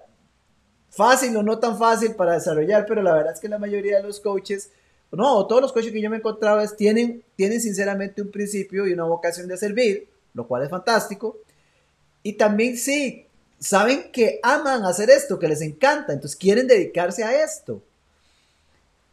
[0.91, 4.03] fácil o no tan fácil para desarrollar, pero la verdad es que la mayoría de
[4.03, 4.71] los coaches,
[5.13, 8.93] no, todos los coaches que yo me encontraba es, tienen, tienen sinceramente un principio y
[8.93, 11.39] una vocación de servir, lo cual es fantástico.
[12.23, 13.27] Y también sí,
[13.59, 17.83] saben que aman hacer esto, que les encanta, entonces quieren dedicarse a esto.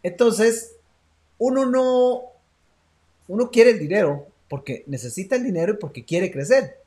[0.05, 0.75] Entonces,
[1.39, 2.25] uno no,
[3.27, 6.77] uno quiere el dinero porque necesita el dinero y porque quiere crecer.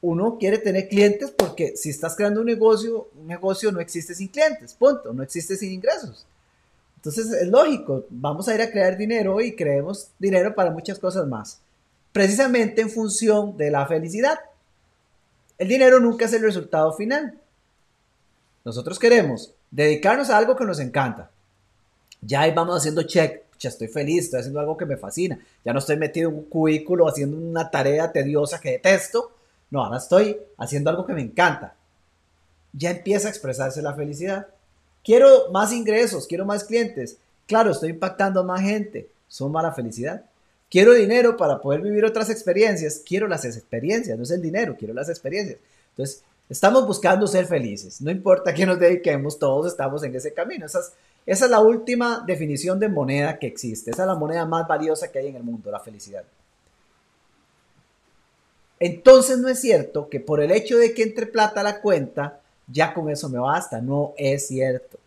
[0.00, 4.28] Uno quiere tener clientes porque si estás creando un negocio, un negocio no existe sin
[4.28, 6.26] clientes, punto, no existe sin ingresos.
[6.96, 11.26] Entonces es lógico, vamos a ir a crear dinero y creemos dinero para muchas cosas
[11.26, 11.60] más,
[12.12, 14.38] precisamente en función de la felicidad.
[15.58, 17.38] El dinero nunca es el resultado final.
[18.64, 21.30] Nosotros queremos dedicarnos a algo que nos encanta.
[22.20, 23.42] Ya vamos haciendo check.
[23.58, 25.38] Ya estoy feliz, estoy haciendo algo que me fascina.
[25.64, 29.32] Ya no estoy metido en un cubículo haciendo una tarea tediosa que detesto.
[29.70, 31.74] No, ahora estoy haciendo algo que me encanta.
[32.72, 34.48] Ya empieza a expresarse la felicidad.
[35.02, 37.16] Quiero más ingresos, quiero más clientes.
[37.46, 39.08] Claro, estoy impactando a más gente.
[39.28, 40.24] Suma la felicidad.
[40.68, 43.02] Quiero dinero para poder vivir otras experiencias.
[43.06, 45.58] Quiero las experiencias, no es el dinero, quiero las experiencias.
[45.90, 48.00] Entonces, estamos buscando ser felices.
[48.00, 50.66] No importa que nos dediquemos, todos estamos en ese camino.
[50.66, 50.92] Esa es,
[51.26, 53.90] esa es la última definición de moneda que existe.
[53.90, 56.22] Esa es la moneda más valiosa que hay en el mundo, la felicidad.
[58.78, 62.40] Entonces no es cierto que por el hecho de que entre plata a la cuenta,
[62.68, 63.80] ya con eso me basta.
[63.80, 64.98] No es cierto.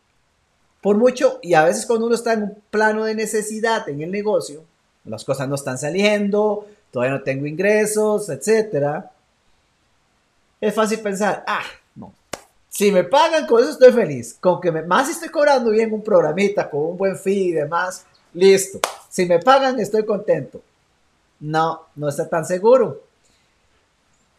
[0.81, 4.11] Por mucho, y a veces cuando uno está en un plano de necesidad en el
[4.11, 4.63] negocio,
[5.05, 9.05] las cosas no están saliendo, todavía no tengo ingresos, etc.
[10.59, 11.63] Es fácil pensar, ah.
[12.79, 14.37] Si me pagan con eso estoy feliz.
[14.39, 17.51] Con que me, más si estoy cobrando bien un programita con un buen fee y
[17.51, 18.79] demás, listo.
[19.09, 20.61] Si me pagan estoy contento.
[21.41, 23.03] No, no está tan seguro.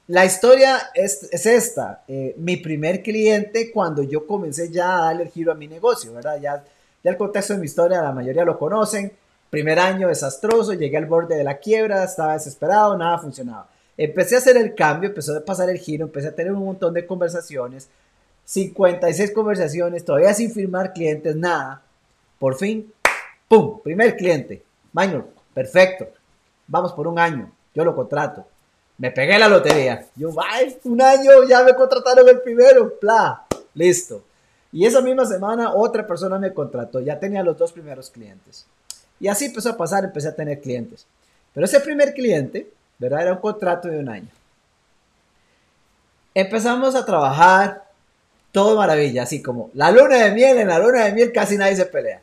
[0.07, 2.03] La historia es, esta.
[2.09, 6.15] Eh, mi primer cliente, cuando yo comencé ya a darle el giro a mi negocio,
[6.15, 6.41] ¿verdad?
[6.41, 6.65] Ya,
[7.05, 9.13] ya el contexto de mi historia, la mayoría lo conocen.
[9.51, 13.69] Primer año desastroso, llegué al borde de la quiebra, estaba desesperado, nada funcionaba.
[13.99, 16.95] Empecé a hacer el cambio, empezó a pasar el giro, empecé a tener un montón
[16.95, 17.91] de conversaciones,
[18.51, 21.83] 56 conversaciones, todavía sin firmar clientes, nada.
[22.39, 22.93] Por fin,
[23.49, 23.81] ¡pum!
[23.83, 24.63] Primer cliente.
[24.93, 26.09] Minor, perfecto.
[26.67, 28.47] Vamos por un año, yo lo contrato
[29.01, 30.05] me pegué la lotería.
[30.15, 34.23] Yo, ay, un año, ya me contrataron el primero, bla, listo.
[34.73, 38.67] Y esa misma semana otra persona me contrató, ya tenía los dos primeros clientes.
[39.19, 41.07] Y así empezó a pasar, empecé a tener clientes.
[41.55, 43.23] Pero ese primer cliente, ¿verdad?
[43.23, 44.29] Era un contrato de un año.
[46.35, 47.90] Empezamos a trabajar,
[48.53, 51.77] todo maravilla, así como la luna de miel, en la luna de miel casi nadie
[51.77, 52.23] se pelea.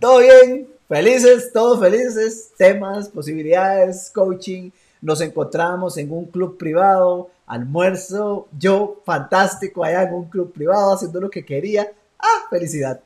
[0.00, 8.48] Todo bien, felices, todos felices, temas, posibilidades, coaching, nos encontramos en un club privado, almuerzo,
[8.58, 11.92] yo fantástico allá en un club privado haciendo lo que quería.
[12.18, 13.00] Ah, felicidad.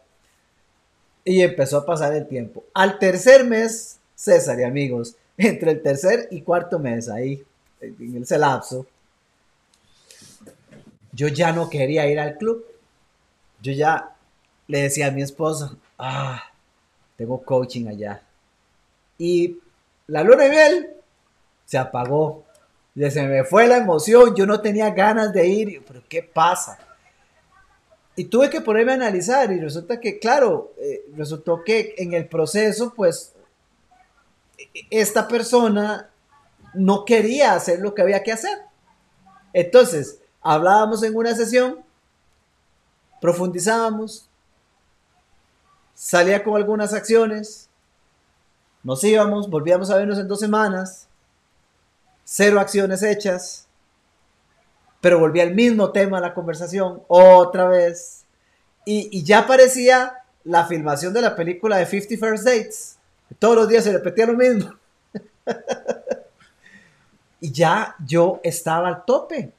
[1.25, 2.63] Y empezó a pasar el tiempo.
[2.75, 7.43] Al tercer mes, César y amigos, entre el tercer y cuarto mes, ahí,
[7.81, 8.87] en ese lapso,
[11.17, 12.65] yo ya no quería ir al club.
[13.63, 14.15] Yo ya
[14.69, 16.43] le decía a mi esposa, ah,
[17.17, 18.23] tengo coaching allá.
[19.17, 19.59] Y
[20.09, 20.91] la luna de miel
[21.65, 22.45] se apagó.
[22.95, 26.79] Se me fue la emoción, yo no tenía ganas de ir, pero ¿qué pasa?
[28.15, 32.27] Y tuve que ponerme a analizar y resulta que, claro, eh, resultó que en el
[32.27, 33.33] proceso, pues,
[34.91, 36.09] esta persona
[36.73, 38.59] no quería hacer lo que había que hacer.
[39.53, 41.81] Entonces, hablábamos en una sesión,
[43.21, 44.29] profundizábamos,
[45.95, 47.69] salía con algunas acciones,
[48.85, 51.09] nos íbamos, volvíamos a vernos en dos semanas,
[52.25, 53.67] cero acciones hechas,
[55.01, 58.25] pero volvía el mismo tema la conversación otra vez.
[58.85, 62.99] Y, ya parecía la filmación de la película de 50 First Dates.
[63.41, 64.73] Todos los días se repetía lo mismo.
[67.41, 69.53] y ya yo estaba al tope.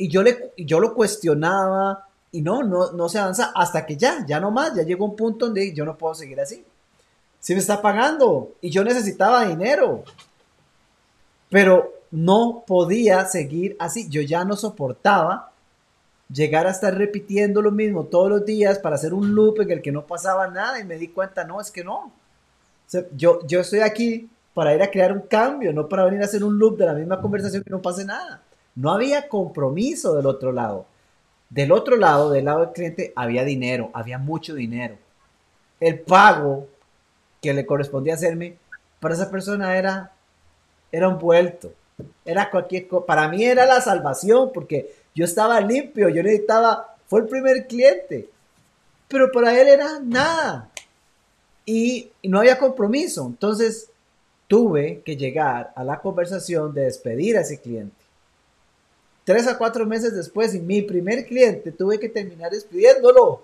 [0.00, 4.24] Y yo, le, yo lo cuestionaba y no, no, no se avanza hasta que ya,
[4.26, 6.64] ya no más, ya llegó un punto donde yo no puedo seguir así.
[7.38, 10.04] Si me está pagando y yo necesitaba dinero.
[11.50, 14.08] Pero no podía seguir así.
[14.08, 15.52] Yo ya no soportaba
[16.32, 19.82] llegar a estar repitiendo lo mismo todos los días para hacer un loop en el
[19.82, 22.10] que no pasaba nada y me di cuenta, no, es que no.
[23.14, 26.42] yo, yo estoy aquí para ir a crear un cambio, no para venir a hacer
[26.42, 28.40] un loop de la misma conversación que no pase nada.
[28.74, 30.86] No había compromiso del otro lado.
[31.48, 34.96] Del otro lado, del lado del cliente, había dinero, había mucho dinero.
[35.80, 36.68] El pago
[37.40, 38.56] que le correspondía hacerme
[39.00, 40.12] para esa persona era,
[40.92, 41.72] era un vuelto.
[42.24, 42.86] Era cualquier.
[43.06, 48.28] Para mí era la salvación porque yo estaba limpio, yo necesitaba, fue el primer cliente.
[49.08, 50.70] Pero para él era nada.
[51.66, 53.26] Y no había compromiso.
[53.26, 53.90] Entonces
[54.46, 57.99] tuve que llegar a la conversación de despedir a ese cliente.
[59.24, 63.42] Tres a cuatro meses después, y mi primer cliente tuve que terminar despidiéndolo.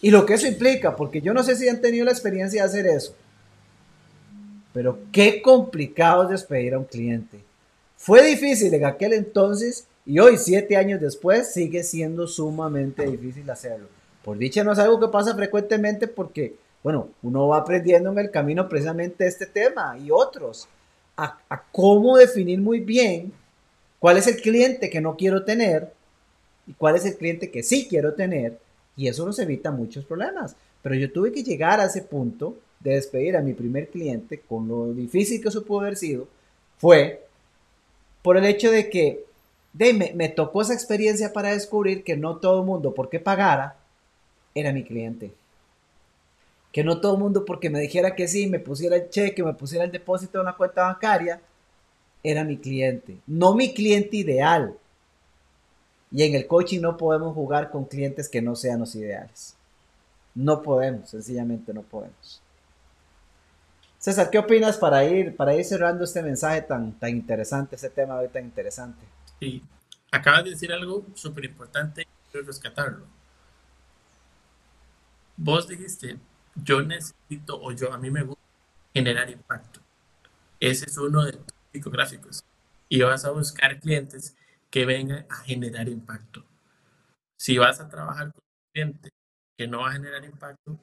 [0.00, 2.68] Y lo que eso implica, porque yo no sé si han tenido la experiencia de
[2.68, 3.14] hacer eso.
[4.72, 7.40] Pero qué complicado es despedir a un cliente.
[7.96, 13.88] Fue difícil en aquel entonces y hoy, siete años después, sigue siendo sumamente difícil hacerlo.
[14.22, 18.30] Por dicha no es algo que pasa frecuentemente porque, bueno, uno va aprendiendo en el
[18.30, 20.68] camino precisamente este tema y otros,
[21.16, 23.32] a, a cómo definir muy bien
[23.98, 25.92] cuál es el cliente que no quiero tener
[26.66, 28.58] y cuál es el cliente que sí quiero tener
[28.96, 30.56] y eso nos evita muchos problemas.
[30.82, 34.68] Pero yo tuve que llegar a ese punto de despedir a mi primer cliente, con
[34.68, 36.28] lo difícil que eso pudo haber sido,
[36.78, 37.26] fue
[38.22, 39.24] por el hecho de que
[39.72, 43.76] de, me, tocó esa experiencia para descubrir que no todo el mundo, porque pagara,
[44.54, 45.32] era mi cliente.
[46.72, 49.52] Que no todo el mundo, porque me dijera que sí, me pusiera el cheque, me
[49.52, 51.40] pusiera el depósito en una cuenta bancaria,
[52.30, 53.18] era mi cliente.
[53.26, 54.76] No mi cliente ideal.
[56.10, 59.54] Y en el coaching no podemos jugar con clientes que no sean los ideales.
[60.34, 62.40] No podemos, sencillamente no podemos.
[63.98, 68.16] César, ¿qué opinas para ir, para ir cerrando este mensaje tan, tan interesante, este tema
[68.16, 69.04] hoy tan interesante?
[69.40, 69.62] Sí,
[70.10, 73.06] acabas de decir algo súper importante quiero rescatarlo.
[75.36, 76.18] Vos dijiste,
[76.54, 78.42] yo necesito o yo, a mí me gusta
[78.94, 79.80] generar impacto.
[80.60, 82.44] Ese es uno de tus psicográficos.
[82.88, 84.36] Y vas a buscar clientes
[84.70, 86.44] que vengan a generar impacto.
[87.38, 89.10] Si vas a trabajar con un cliente
[89.56, 90.78] que no va a generar impacto,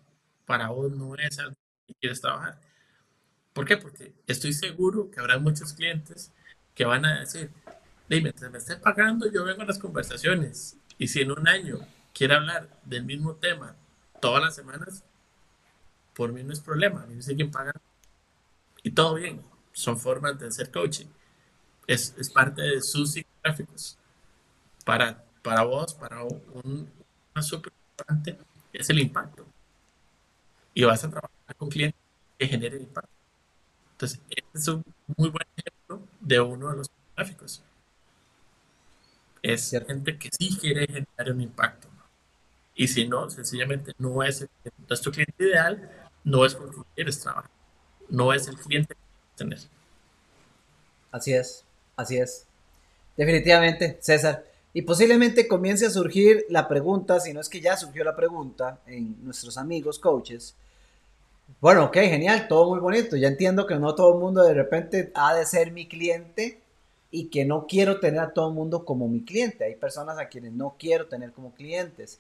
[0.46, 1.56] para vos no es algo
[1.88, 2.60] que quieres trabajar
[3.54, 3.78] ¿Por qué?
[3.78, 6.32] Porque estoy seguro que habrá muchos clientes
[6.74, 7.52] que van a decir,
[8.10, 10.78] dime, me esté pagando, yo vengo a las conversaciones.
[10.98, 11.80] Y si en un año
[12.14, 13.76] quiere hablar del mismo tema
[14.20, 15.04] todas las semanas,
[16.16, 17.80] por mí no es problema, a mí me siguen pagando.
[18.82, 21.08] Y todo bien, son formas de hacer coaching.
[21.88, 23.98] Es, es parte de sus psicográficos.
[24.86, 26.90] Para, para vos, para un,
[27.34, 28.38] una súper importante,
[28.72, 29.46] es el impacto.
[30.74, 32.00] Y vas a trabajar con clientes
[32.38, 33.10] que generen impacto.
[33.92, 34.84] Entonces, este es un
[35.18, 37.62] muy buen ejemplo de uno de los gráficos.
[39.42, 41.90] Es gente que sí quiere generar un impacto.
[42.76, 44.50] Y si no, sencillamente no es el,
[44.88, 45.90] nuestro cliente ideal,
[46.24, 47.52] no es porque quieres trabajar,
[48.10, 48.96] no es el cliente
[49.36, 49.60] tener.
[51.12, 51.64] Así es,
[51.96, 52.46] así es.
[53.16, 54.46] Definitivamente, César.
[54.74, 58.80] Y posiblemente comience a surgir la pregunta, si no es que ya surgió la pregunta
[58.88, 60.56] en nuestros amigos coaches,
[61.62, 63.16] bueno, ok, genial, todo muy bonito.
[63.16, 66.60] Ya entiendo que no todo el mundo de repente ha de ser mi cliente
[67.12, 69.66] y que no quiero tener a todo el mundo como mi cliente.
[69.66, 72.20] Hay personas a quienes no quiero tener como clientes.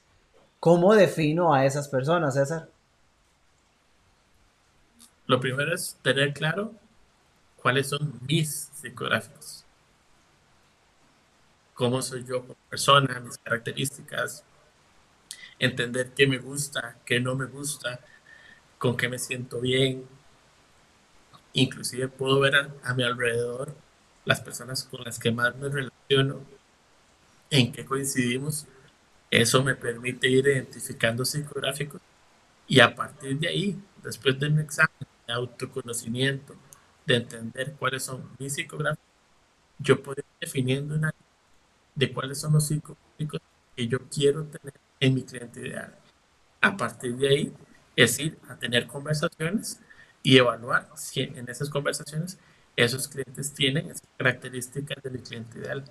[0.60, 2.70] ¿Cómo defino a esas personas, César?
[5.26, 6.74] Lo primero es tener claro
[7.64, 9.64] cuáles son mis psicográficos.
[11.74, 14.44] Cómo soy yo como persona, mis características.
[15.58, 18.02] Entender qué me gusta, qué no me gusta
[18.78, 20.06] con qué me siento bien.
[21.54, 23.74] Inclusive puedo ver a, mi alrededor
[24.26, 26.42] las personas con las que más me relaciono,
[27.50, 28.68] en qué coincidimos.
[29.32, 32.02] Eso me permite ir identificando psicográficos
[32.68, 36.56] y a partir de ahí, después de un examen de autoconocimiento,
[37.06, 39.06] de entender cuáles son mis psicográficos,
[39.80, 41.14] yo puedo ir definiendo una
[41.96, 43.42] de cuáles son los públicos
[43.76, 45.96] que yo quiero tener en mi cliente ideal.
[46.62, 47.54] A partir de ahí
[47.96, 49.80] es ir a tener conversaciones
[50.22, 52.38] y evaluar si en esas conversaciones
[52.76, 55.84] esos clientes tienen esas características de mi cliente ideal.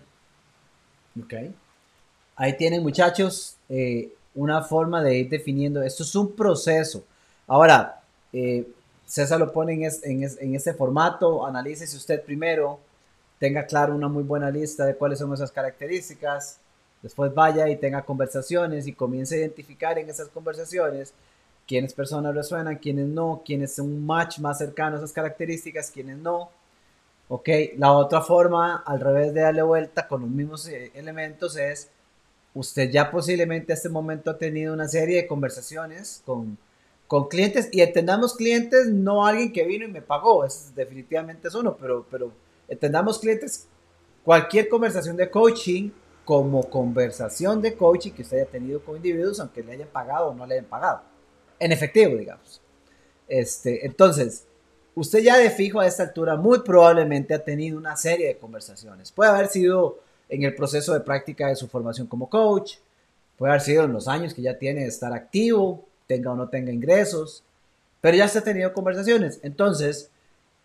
[1.22, 1.34] Ok.
[2.36, 7.04] Ahí tienen muchachos eh, una forma de ir definiendo, esto es un proceso.
[7.46, 8.00] Ahora,
[8.32, 8.66] eh,
[9.12, 12.78] César lo pone en, en, en ese formato, analícese usted primero,
[13.38, 16.56] tenga claro una muy buena lista de cuáles son esas características,
[17.02, 21.12] después vaya y tenga conversaciones y comience a identificar en esas conversaciones
[21.68, 26.16] quiénes personas resuenan, quiénes no, quiénes son un match más cercano a esas características, quiénes
[26.16, 26.48] no.
[27.28, 31.90] Ok, la otra forma, al revés de darle vuelta con los mismos eh, elementos, es
[32.54, 36.56] usted ya posiblemente a este momento ha tenido una serie de conversaciones con,
[37.12, 41.54] con clientes y entendamos clientes, no alguien que vino y me pagó, es, definitivamente es
[41.54, 42.32] uno, pero, pero
[42.66, 43.68] entendamos clientes,
[44.24, 45.90] cualquier conversación de coaching
[46.24, 50.34] como conversación de coaching que usted haya tenido con individuos, aunque le hayan pagado o
[50.34, 51.02] no le hayan pagado,
[51.58, 52.62] en efectivo, digamos.
[53.28, 54.46] Este, entonces,
[54.94, 59.12] usted ya de fijo a esta altura muy probablemente ha tenido una serie de conversaciones.
[59.12, 59.98] Puede haber sido
[60.30, 62.76] en el proceso de práctica de su formación como coach,
[63.36, 66.48] puede haber sido en los años que ya tiene de estar activo, tenga o no
[66.48, 67.42] tenga ingresos,
[68.00, 69.38] pero ya se ha tenido conversaciones.
[69.42, 70.10] Entonces,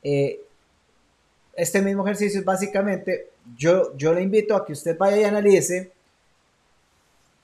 [0.04, 0.42] eh,
[1.56, 5.92] este mismo ejercicio es básicamente, yo, yo le invito a que usted vaya y analice,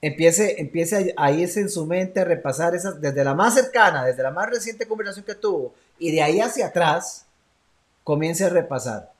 [0.02, 4.24] empiece, empiece a, irse en su mente a repasar esas, desde la más cercana, desde
[4.24, 7.26] la más reciente conversación que tuvo, y de ahí hacia atrás,
[8.04, 9.14] comience a repasar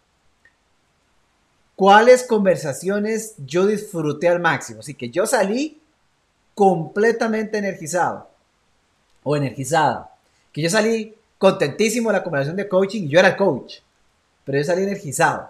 [1.76, 4.82] cuáles conversaciones yo disfruté al máximo.
[4.82, 5.82] Así que yo salí
[6.54, 8.33] completamente energizado
[9.24, 10.10] o energizada.
[10.52, 13.76] Que yo salí contentísimo de la conversación de coaching yo era el coach,
[14.46, 15.50] pero yo salí energizado.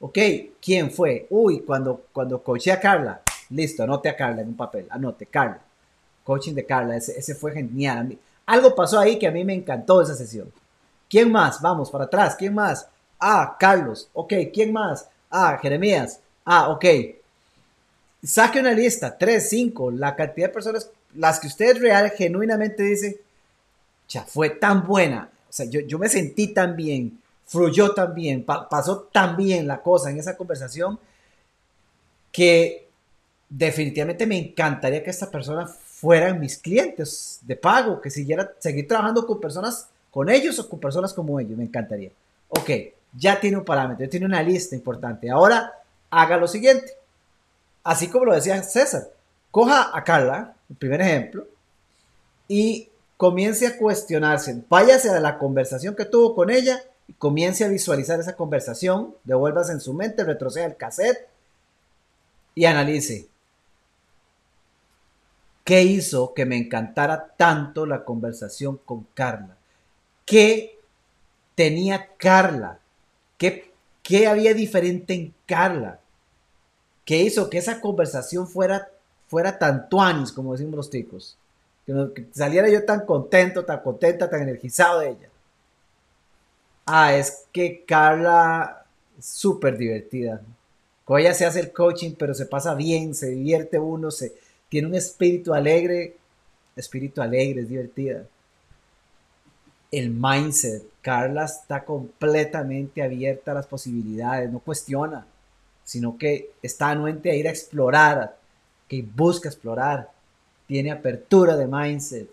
[0.00, 0.18] Ok,
[0.60, 1.26] ¿quién fue?
[1.30, 3.20] Uy, cuando, cuando coaché a Carla,
[3.50, 5.60] listo, anote a Carla en un papel, anote, Carla.
[6.24, 8.18] Coaching de Carla, ese, fue genial.
[8.46, 10.52] algo pasó ahí que a mí me encantó esa sesión.
[11.08, 11.62] ¿Quién más?
[11.62, 12.88] Vamos, para atrás, ¿quién más?
[13.18, 14.08] Ah, Carlos.
[14.12, 15.08] Ok, ¿quién más?
[15.30, 16.20] Ah, Jeremías.
[16.44, 16.84] Ah, ok.
[18.24, 23.20] Saque una lista, tres, cinco, la cantidad de personas, las que usted real, genuinamente dice,
[24.08, 25.30] ya fue tan buena.
[25.48, 29.80] O sea, yo, yo me sentí tan bien, fluyó tan bien, pasó tan bien la
[29.80, 30.98] cosa en esa conversación
[32.32, 32.88] que
[33.48, 39.26] definitivamente me encantaría que esta persona fueran mis clientes de pago, que siguiera seguir trabajando
[39.26, 42.10] con personas, con ellos o con personas como ellos, me encantaría.
[42.48, 42.70] Ok,
[43.16, 45.30] ya tiene un parámetro, ya tiene una lista importante.
[45.30, 45.72] Ahora
[46.10, 46.92] haga lo siguiente.
[47.82, 49.08] Así como lo decía César,
[49.50, 51.46] coja a Carla, el primer ejemplo,
[52.48, 54.62] y comience a cuestionarse.
[54.68, 59.14] Váyase a la conversación que tuvo con ella y comience a visualizar esa conversación.
[59.24, 61.28] Devuélvase en su mente, retroceda el cassette
[62.54, 63.28] y analice.
[65.64, 69.56] ¿Qué hizo que me encantara tanto la conversación con Carla?
[70.24, 70.78] ¿Qué
[71.54, 72.78] tenía Carla
[73.38, 76.00] ¿Qué, ¿Qué había diferente en Carla?
[77.04, 78.88] ¿Qué hizo que esa conversación fuera,
[79.28, 81.36] fuera tan tuanis, como decimos los ticos?
[81.84, 85.28] Que, saliera yo tan contento, tan contenta, tan energizado de ella.
[86.86, 88.84] Ah, es que Carla
[89.18, 90.40] es súper divertida.
[91.04, 94.34] Con ella se hace el coaching, pero se pasa bien, se divierte uno, se,
[94.68, 96.16] tiene un espíritu alegre.
[96.76, 98.24] Espíritu alegre, es divertida
[99.90, 100.84] el mindset.
[101.00, 105.26] Carla está completamente abierta a las posibilidades, no cuestiona,
[105.84, 108.36] sino que está anuente a ir a explorar,
[108.88, 110.10] que busca explorar,
[110.66, 112.28] tiene apertura de mindset.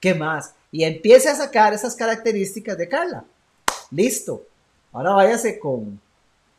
[0.00, 0.54] ¿Qué más?
[0.70, 3.24] Y empiece a sacar esas características de Carla.
[3.90, 4.42] Listo.
[4.92, 6.00] Ahora váyase con,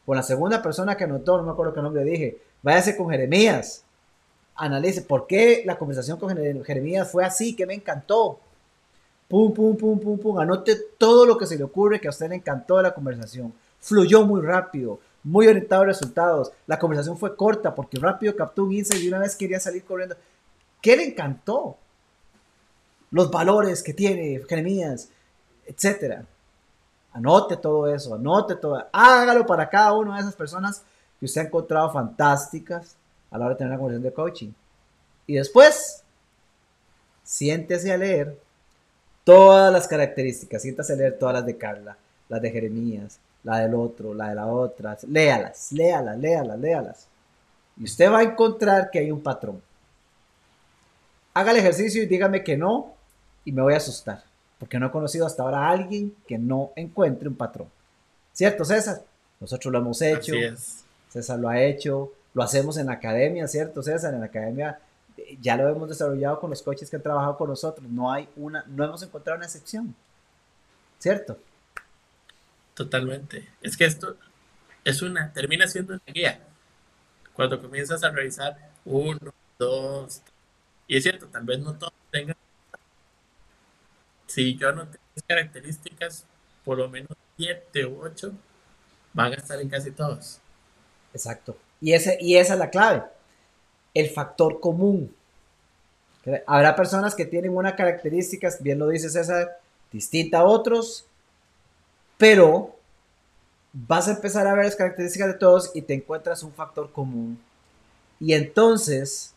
[0.05, 2.37] con la segunda persona que anotó, no me acuerdo qué nombre dije.
[2.61, 3.83] Váyase con Jeremías.
[4.55, 8.39] Analice por qué la conversación con Jeremías fue así, que me encantó
[9.33, 10.39] Pum, pum, pum, pum, pum.
[10.39, 13.51] Anote todo lo que se le ocurre que a usted le encantó la conversación.
[13.79, 16.51] Fluyó muy rápido, muy orientado a resultados.
[16.67, 20.15] La conversación fue corta porque rápido captó un insight y una vez quería salir corriendo.
[20.81, 21.77] ¿Qué le encantó?
[23.11, 25.09] Los valores que tiene Jeremías,
[25.65, 26.25] etcétera.
[27.13, 28.85] Anote todo eso, anote todo.
[28.91, 30.83] Hágalo para cada una de esas personas
[31.19, 32.95] que usted ha encontrado fantásticas
[33.31, 34.51] a la hora de tener una conversación de coaching.
[35.27, 36.03] Y después,
[37.23, 38.37] siéntese a leer
[39.23, 41.97] todas las características, siéntase a leer todas las de Carla,
[42.29, 47.07] las de Jeremías, la del otro, la de la otra, léalas, léalas, léalas, léalas.
[47.77, 49.61] Y usted va a encontrar que hay un patrón.
[51.33, 52.93] Haga el ejercicio y dígame que no
[53.43, 54.23] y me voy a asustar,
[54.59, 57.67] porque no he conocido hasta ahora a alguien que no encuentre un patrón.
[58.31, 59.01] ¿Cierto, César?
[59.39, 60.33] Nosotros lo hemos hecho.
[61.09, 62.11] César lo ha hecho.
[62.33, 64.13] lo hacemos en la academia, ¿cierto, César?
[64.13, 64.79] En la academia
[65.17, 67.87] eh, ya lo hemos desarrollado con los coaches que han trabajado con nosotros.
[67.89, 69.93] No hay una, no hemos encontrado una excepción,
[70.99, 71.37] ¿cierto?
[72.73, 73.47] Totalmente.
[73.61, 74.17] Es que esto
[74.83, 76.39] es una, termina siendo una guía.
[77.33, 80.21] Cuando comienzas a revisar uno, dos,
[80.87, 82.35] y es cierto, tal vez no todos tengan.
[84.27, 86.25] Si yo no tengo características,
[86.63, 88.33] por lo menos siete u ocho
[89.13, 90.39] van a estar en casi todos.
[91.13, 91.57] Exacto.
[91.81, 93.03] Y, ese, y esa es la clave.
[93.93, 95.15] El factor común.
[96.47, 99.59] Habrá personas que tienen una característica, bien lo dice César,
[99.91, 101.05] distinta a otros,
[102.23, 102.73] pero
[103.73, 107.37] vas a empezar a ver las características de todos y te encuentras un factor común.
[108.17, 109.33] Y entonces,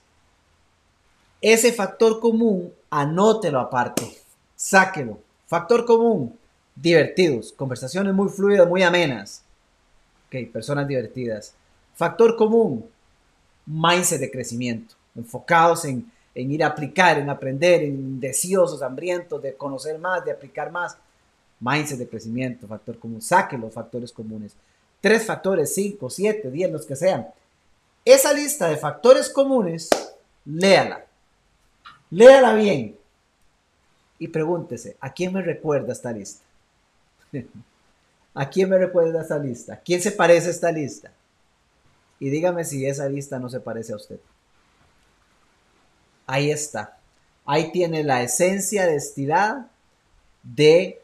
[1.40, 4.16] ese factor común, anótelo aparte,
[4.54, 5.18] sáquelo.
[5.48, 6.38] Factor común,
[6.76, 9.42] divertidos, conversaciones muy fluidas, muy amenas.
[10.28, 11.54] Ok, personas divertidas.
[11.96, 12.88] Factor común,
[13.66, 19.56] mindset de crecimiento, enfocados en, en ir a aplicar, en aprender, en deseosos, hambrientos de
[19.56, 20.96] conocer más, de aplicar más.
[21.60, 23.22] Mindset de crecimiento, factor común.
[23.22, 24.52] Saque los factores comunes.
[25.00, 27.26] Tres factores, cinco, siete, diez, los que sean.
[28.04, 29.90] Esa lista de factores comunes,
[30.44, 31.04] léala.
[32.10, 32.96] Léala bien.
[34.18, 36.42] Y pregúntese, ¿a quién me recuerda esta lista?
[38.34, 39.80] ¿A quién me recuerda esta lista?
[39.82, 41.10] ¿Quién se parece a esta lista?
[42.20, 44.18] Y dígame si esa lista no se parece a usted.
[46.26, 46.98] Ahí está.
[47.44, 49.66] Ahí tiene la esencia de estidad
[50.42, 51.00] de,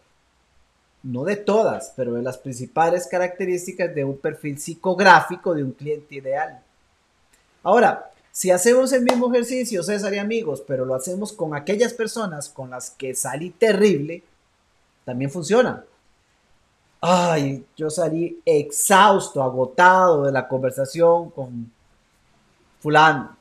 [1.02, 6.14] no de todas, pero de las principales características de un perfil psicográfico de un cliente
[6.14, 6.62] ideal.
[7.62, 12.48] Ahora, si hacemos el mismo ejercicio, César y amigos, pero lo hacemos con aquellas personas
[12.48, 14.22] con las que salí terrible,
[15.04, 15.84] también funciona.
[17.00, 21.70] Ay, yo salí exhausto, agotado de la conversación con
[22.80, 23.36] fulano.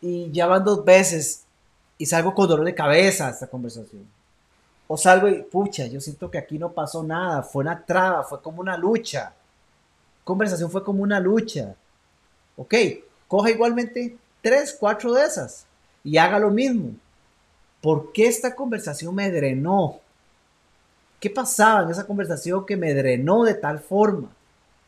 [0.00, 1.44] Y ya van dos veces
[1.96, 4.17] y salgo con dolor de cabeza esta conversación.
[4.88, 8.40] O salgo y, pucha, yo siento que aquí no pasó nada, fue una traba, fue
[8.40, 9.34] como una lucha.
[10.24, 11.74] Conversación fue como una lucha.
[12.56, 12.74] Ok,
[13.28, 15.66] coja igualmente tres, cuatro de esas
[16.02, 16.92] y haga lo mismo.
[17.82, 20.00] ¿Por qué esta conversación me drenó?
[21.20, 24.30] ¿Qué pasaba en esa conversación que me drenó de tal forma?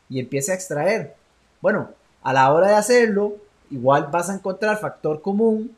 [0.09, 1.15] Y empiece a extraer.
[1.61, 1.91] Bueno,
[2.23, 3.35] a la hora de hacerlo,
[3.69, 5.75] igual vas a encontrar factor común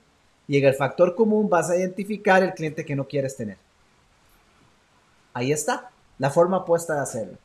[0.47, 3.57] y en el factor común vas a identificar el cliente que no quieres tener.
[5.33, 7.37] Ahí está, la forma puesta de hacerlo.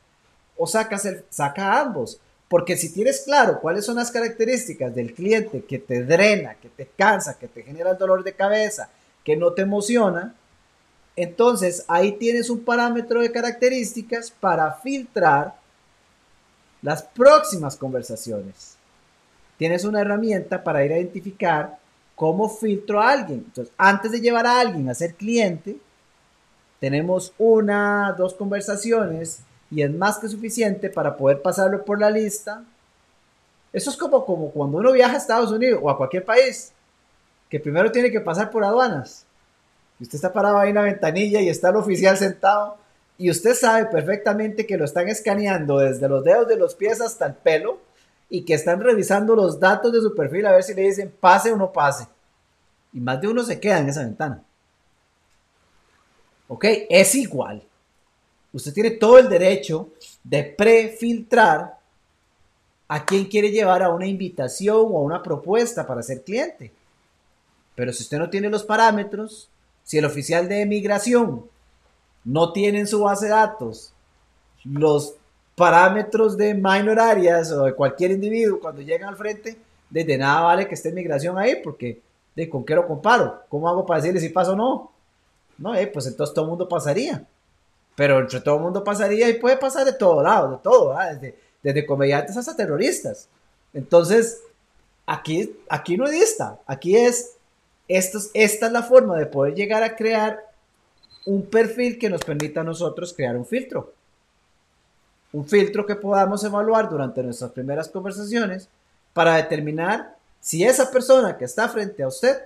[0.57, 2.19] O sacas el, saca ambos.
[2.47, 6.87] Porque si tienes claro cuáles son las características del cliente que te drena, que te
[6.87, 8.89] cansa, que te genera el dolor de cabeza,
[9.23, 10.33] que no te emociona,
[11.15, 15.55] entonces ahí tienes un parámetro de características para filtrar
[16.81, 18.77] las próximas conversaciones.
[19.57, 21.77] Tienes una herramienta para ir a identificar
[22.15, 23.43] cómo filtro a alguien.
[23.45, 25.77] Entonces, antes de llevar a alguien a ser cliente,
[26.79, 32.63] tenemos una, dos conversaciones y es más que suficiente para poder pasarlo por la lista.
[33.71, 36.71] Eso es como, como cuando uno viaja a Estados Unidos o a cualquier país,
[37.49, 39.25] que primero tiene que pasar por aduanas.
[39.99, 42.77] Y usted está parado ahí en la ventanilla y está el oficial sentado
[43.19, 47.25] y usted sabe perfectamente que lo están escaneando desde los dedos de los pies hasta
[47.25, 47.79] el pelo
[48.29, 51.51] y que están revisando los datos de su perfil a ver si le dicen pase
[51.51, 52.07] o no pase.
[52.93, 54.41] Y más de uno se queda en esa ventana.
[56.49, 56.65] ¿Ok?
[56.89, 57.63] Es igual.
[58.51, 59.89] Usted tiene todo el derecho
[60.23, 61.77] de prefiltrar
[62.87, 66.71] a quién quiere llevar a una invitación o a una propuesta para ser cliente.
[67.75, 69.47] Pero si usted no tiene los parámetros,
[69.83, 71.45] si el oficial de emigración
[72.25, 73.93] no tiene en su base de datos
[74.63, 75.15] los
[75.55, 79.57] parámetros de minor áreas o de cualquier individuo cuando llegan al frente,
[79.89, 82.01] desde nada vale que esté en migración ahí, porque
[82.35, 84.91] de con qué lo comparo, cómo hago para decirle si pasa o no.
[85.59, 87.25] No, eh, pues entonces todo el mundo pasaría
[87.99, 91.37] pero entre todo el mundo pasaría y puede pasar de todo lado, de todo, desde,
[91.61, 93.27] desde comediantes hasta terroristas.
[93.73, 94.39] Entonces,
[95.05, 97.33] aquí, aquí no dista, aquí es,
[97.89, 100.39] esto, esta es la forma de poder llegar a crear
[101.25, 103.91] un perfil que nos permita a nosotros crear un filtro.
[105.33, 108.69] Un filtro que podamos evaluar durante nuestras primeras conversaciones
[109.11, 112.43] para determinar si esa persona que está frente a usted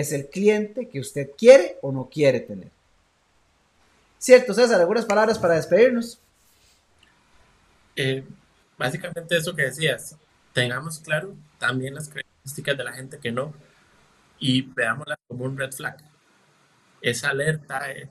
[0.00, 2.68] es el cliente que usted quiere o no quiere tener.
[4.18, 6.18] Cierto, César, algunas palabras para despedirnos.
[7.94, 8.24] Eh,
[8.76, 10.16] básicamente eso que decías,
[10.52, 13.54] tengamos claro también las características de la gente que no
[14.38, 15.96] y veámoslas como un red flag.
[17.00, 18.10] Esa alerta, eh,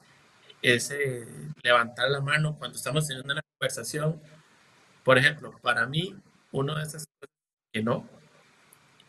[0.62, 1.28] ese
[1.64, 4.22] levantar la mano cuando estamos teniendo una conversación.
[5.04, 6.16] Por ejemplo, para mí,
[6.52, 7.06] uno de esas
[7.72, 8.08] que no,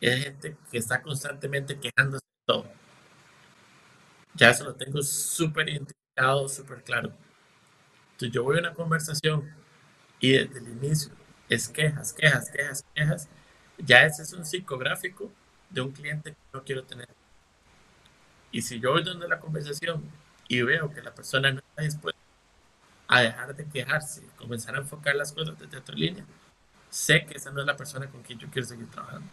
[0.01, 2.65] es gente que está constantemente quejándose todo.
[4.35, 7.13] Ya eso lo tengo súper identificado, súper claro.
[8.13, 9.51] Entonces yo voy a una conversación
[10.21, 11.13] y desde el inicio
[11.49, 13.29] es quejas, quejas, quejas, quejas.
[13.79, 15.31] Ya ese es un psicográfico
[15.71, 17.09] de un cliente que no quiero tener.
[18.53, 20.03] Y si yo voy donde la conversación
[20.49, 22.21] y veo que la persona no está dispuesta
[23.09, 26.25] a dejar de quejarse, comenzar a enfocar las cosas desde otra línea,
[26.91, 29.29] sé que esa no es la persona con quien yo quiero seguir trabajando.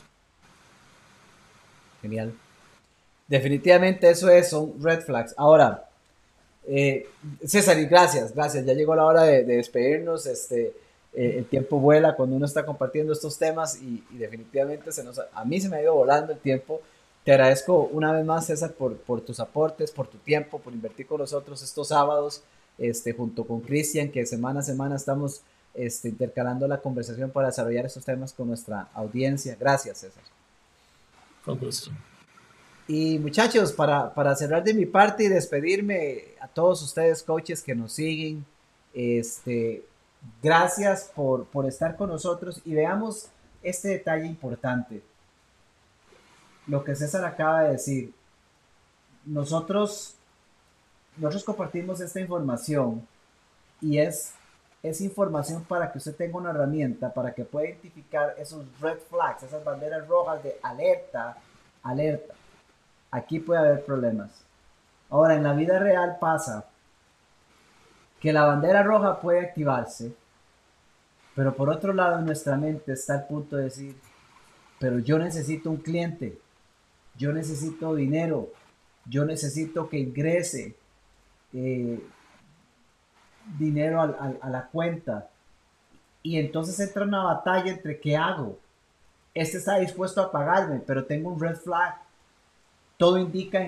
[2.01, 2.33] Genial.
[3.27, 5.33] Definitivamente eso es, son red flags.
[5.37, 5.89] Ahora,
[6.65, 7.07] eh,
[7.45, 8.65] César, y gracias, gracias.
[8.65, 10.25] Ya llegó la hora de, despedirnos.
[10.25, 10.73] Este,
[11.13, 15.45] eh, el tiempo vuela cuando uno está compartiendo estos temas y, definitivamente se nos, a
[15.45, 16.81] mí se me ha ido volando el tiempo.
[17.23, 21.19] Te agradezco una vez más, César, por, tus aportes, por tu tiempo, por invertir con
[21.19, 22.41] nosotros estos sábados,
[22.77, 25.41] este, junto con Cristian, que semana a semana estamos
[25.73, 29.55] este, intercalando la conversación para desarrollar estos temas con nuestra audiencia.
[29.57, 30.23] Gracias, César.
[31.45, 31.59] Con.
[32.87, 37.73] Y muchachos, para, para, cerrar de mi parte y despedirme a todos ustedes, coaches que
[37.73, 38.45] nos siguen,
[38.93, 39.85] este,
[40.41, 43.29] gracias por, por estar con nosotros y veamos
[43.61, 45.01] este detalle importante.
[46.67, 48.13] Lo que César acaba de decir.
[49.25, 50.15] Nosotros,
[51.15, 53.07] nosotros compartimos esta información
[53.79, 54.33] y es,
[54.81, 59.43] es información para que usted tenga una herramienta para que pueda identificar esos red flags,
[59.43, 61.37] esas banderas rojas de alerta,
[61.83, 62.33] alerta
[63.13, 64.43] aquí puede haber problemas.
[65.09, 66.65] Ahora, en la vida real pasa
[68.19, 70.15] que la bandera roja puede activarse,
[71.35, 73.95] pero por otro lado en nuestra mente está el punto de decir,
[74.79, 76.39] pero yo necesito un cliente,
[77.15, 78.49] yo necesito dinero,
[79.05, 80.75] yo necesito que ingrese
[81.53, 82.03] eh,
[83.59, 85.29] dinero a la cuenta.
[86.23, 88.57] Y entonces entra una batalla entre qué hago.
[89.35, 92.02] Este está dispuesto a pagarme, pero tengo un red flag
[93.03, 93.59] todo indica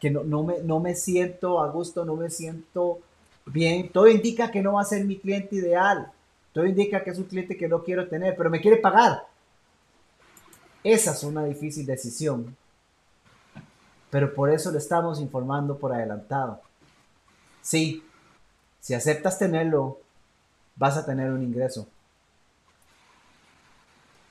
[0.00, 2.98] que no, me, no me siento a gusto, no me siento
[3.44, 6.10] bien, todo indica que no va a ser mi cliente ideal,
[6.54, 9.26] todo indica que es un cliente que no quiero tener, pero me quiere pagar.
[10.82, 12.56] Esa es una difícil decisión,
[14.08, 16.62] pero por eso le estamos informando por adelantado.
[17.60, 18.02] Sí,
[18.80, 20.00] si aceptas tenerlo,
[20.74, 21.86] vas a tener un ingreso.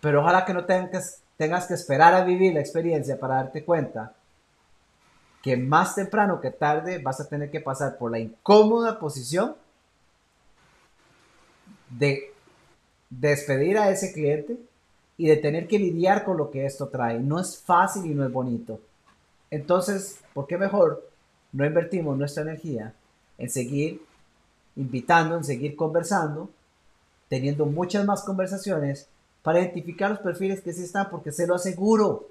[0.01, 4.13] Pero ojalá que no tengas tengas que esperar a vivir la experiencia para darte cuenta
[5.41, 9.55] que más temprano que tarde vas a tener que pasar por la incómoda posición
[11.89, 12.33] de
[13.09, 14.57] despedir a ese cliente
[15.15, 17.19] y de tener que lidiar con lo que esto trae.
[17.19, 18.79] No es fácil y no es bonito.
[19.49, 21.07] Entonces, ¿por qué mejor
[21.53, 22.93] no invertimos nuestra energía
[23.37, 24.01] en seguir
[24.75, 26.49] invitando, en seguir conversando,
[27.29, 29.07] teniendo muchas más conversaciones
[29.47, 32.27] para identificar los perfiles que sí están, porque se lo aseguro,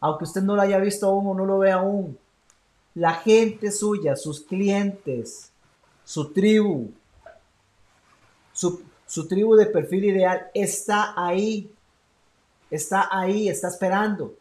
[0.00, 2.18] aunque usted no lo haya visto aún o no lo vea aún,
[2.96, 5.52] la gente suya, sus clientes,
[6.02, 6.90] su tribu,
[8.52, 11.70] su, su tribu de perfil ideal está ahí,
[12.68, 14.34] está ahí, está esperando.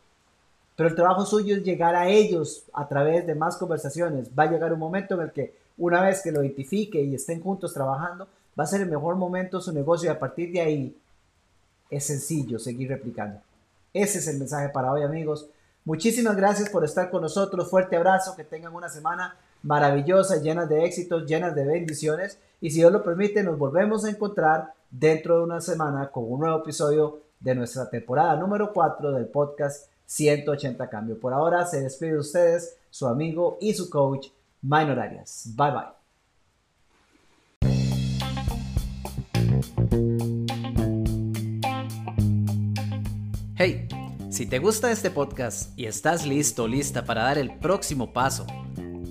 [0.76, 4.32] Pero el trabajo suyo es llegar a ellos a través de más conversaciones.
[4.32, 7.39] Va a llegar un momento en el que una vez que lo identifique y estén
[7.39, 8.28] juntos trabajando,
[8.59, 10.97] va a ser el mejor momento su negocio y a partir de ahí
[11.89, 13.39] es sencillo seguir replicando.
[13.93, 15.49] Ese es el mensaje para hoy, amigos.
[15.86, 17.69] Muchísimas gracias por estar con nosotros.
[17.69, 18.36] Fuerte abrazo.
[18.36, 22.39] Que tengan una semana maravillosa, llena de éxitos, llena de bendiciones.
[22.59, 26.39] Y si Dios lo permite, nos volvemos a encontrar dentro de una semana con un
[26.41, 31.19] nuevo episodio de nuestra temporada número 4 del podcast 180 Cambio.
[31.19, 34.27] Por ahora se despide de ustedes su amigo y su coach,
[34.61, 35.51] Minor Arias.
[35.55, 35.95] Bye bye.
[43.58, 43.88] Hey,
[44.32, 48.45] si te gusta este podcast y estás listo lista para dar el próximo paso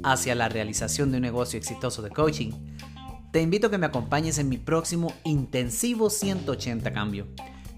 [0.03, 2.53] hacia la realización de un negocio exitoso de coaching,
[3.33, 7.27] te invito a que me acompañes en mi próximo intensivo 180 cambio,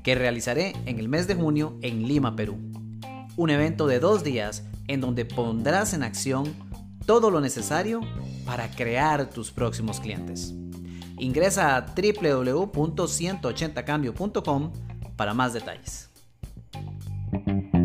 [0.02, 2.58] que realizaré en el mes de junio en Lima, Perú.
[3.36, 6.52] Un evento de dos días en donde pondrás en acción
[7.06, 8.00] todo lo necesario
[8.44, 10.52] para crear tus próximos clientes.
[11.16, 14.72] Ingresa a www.180cambio.com
[15.14, 16.15] para más detalles.
[17.44, 17.75] Thank you.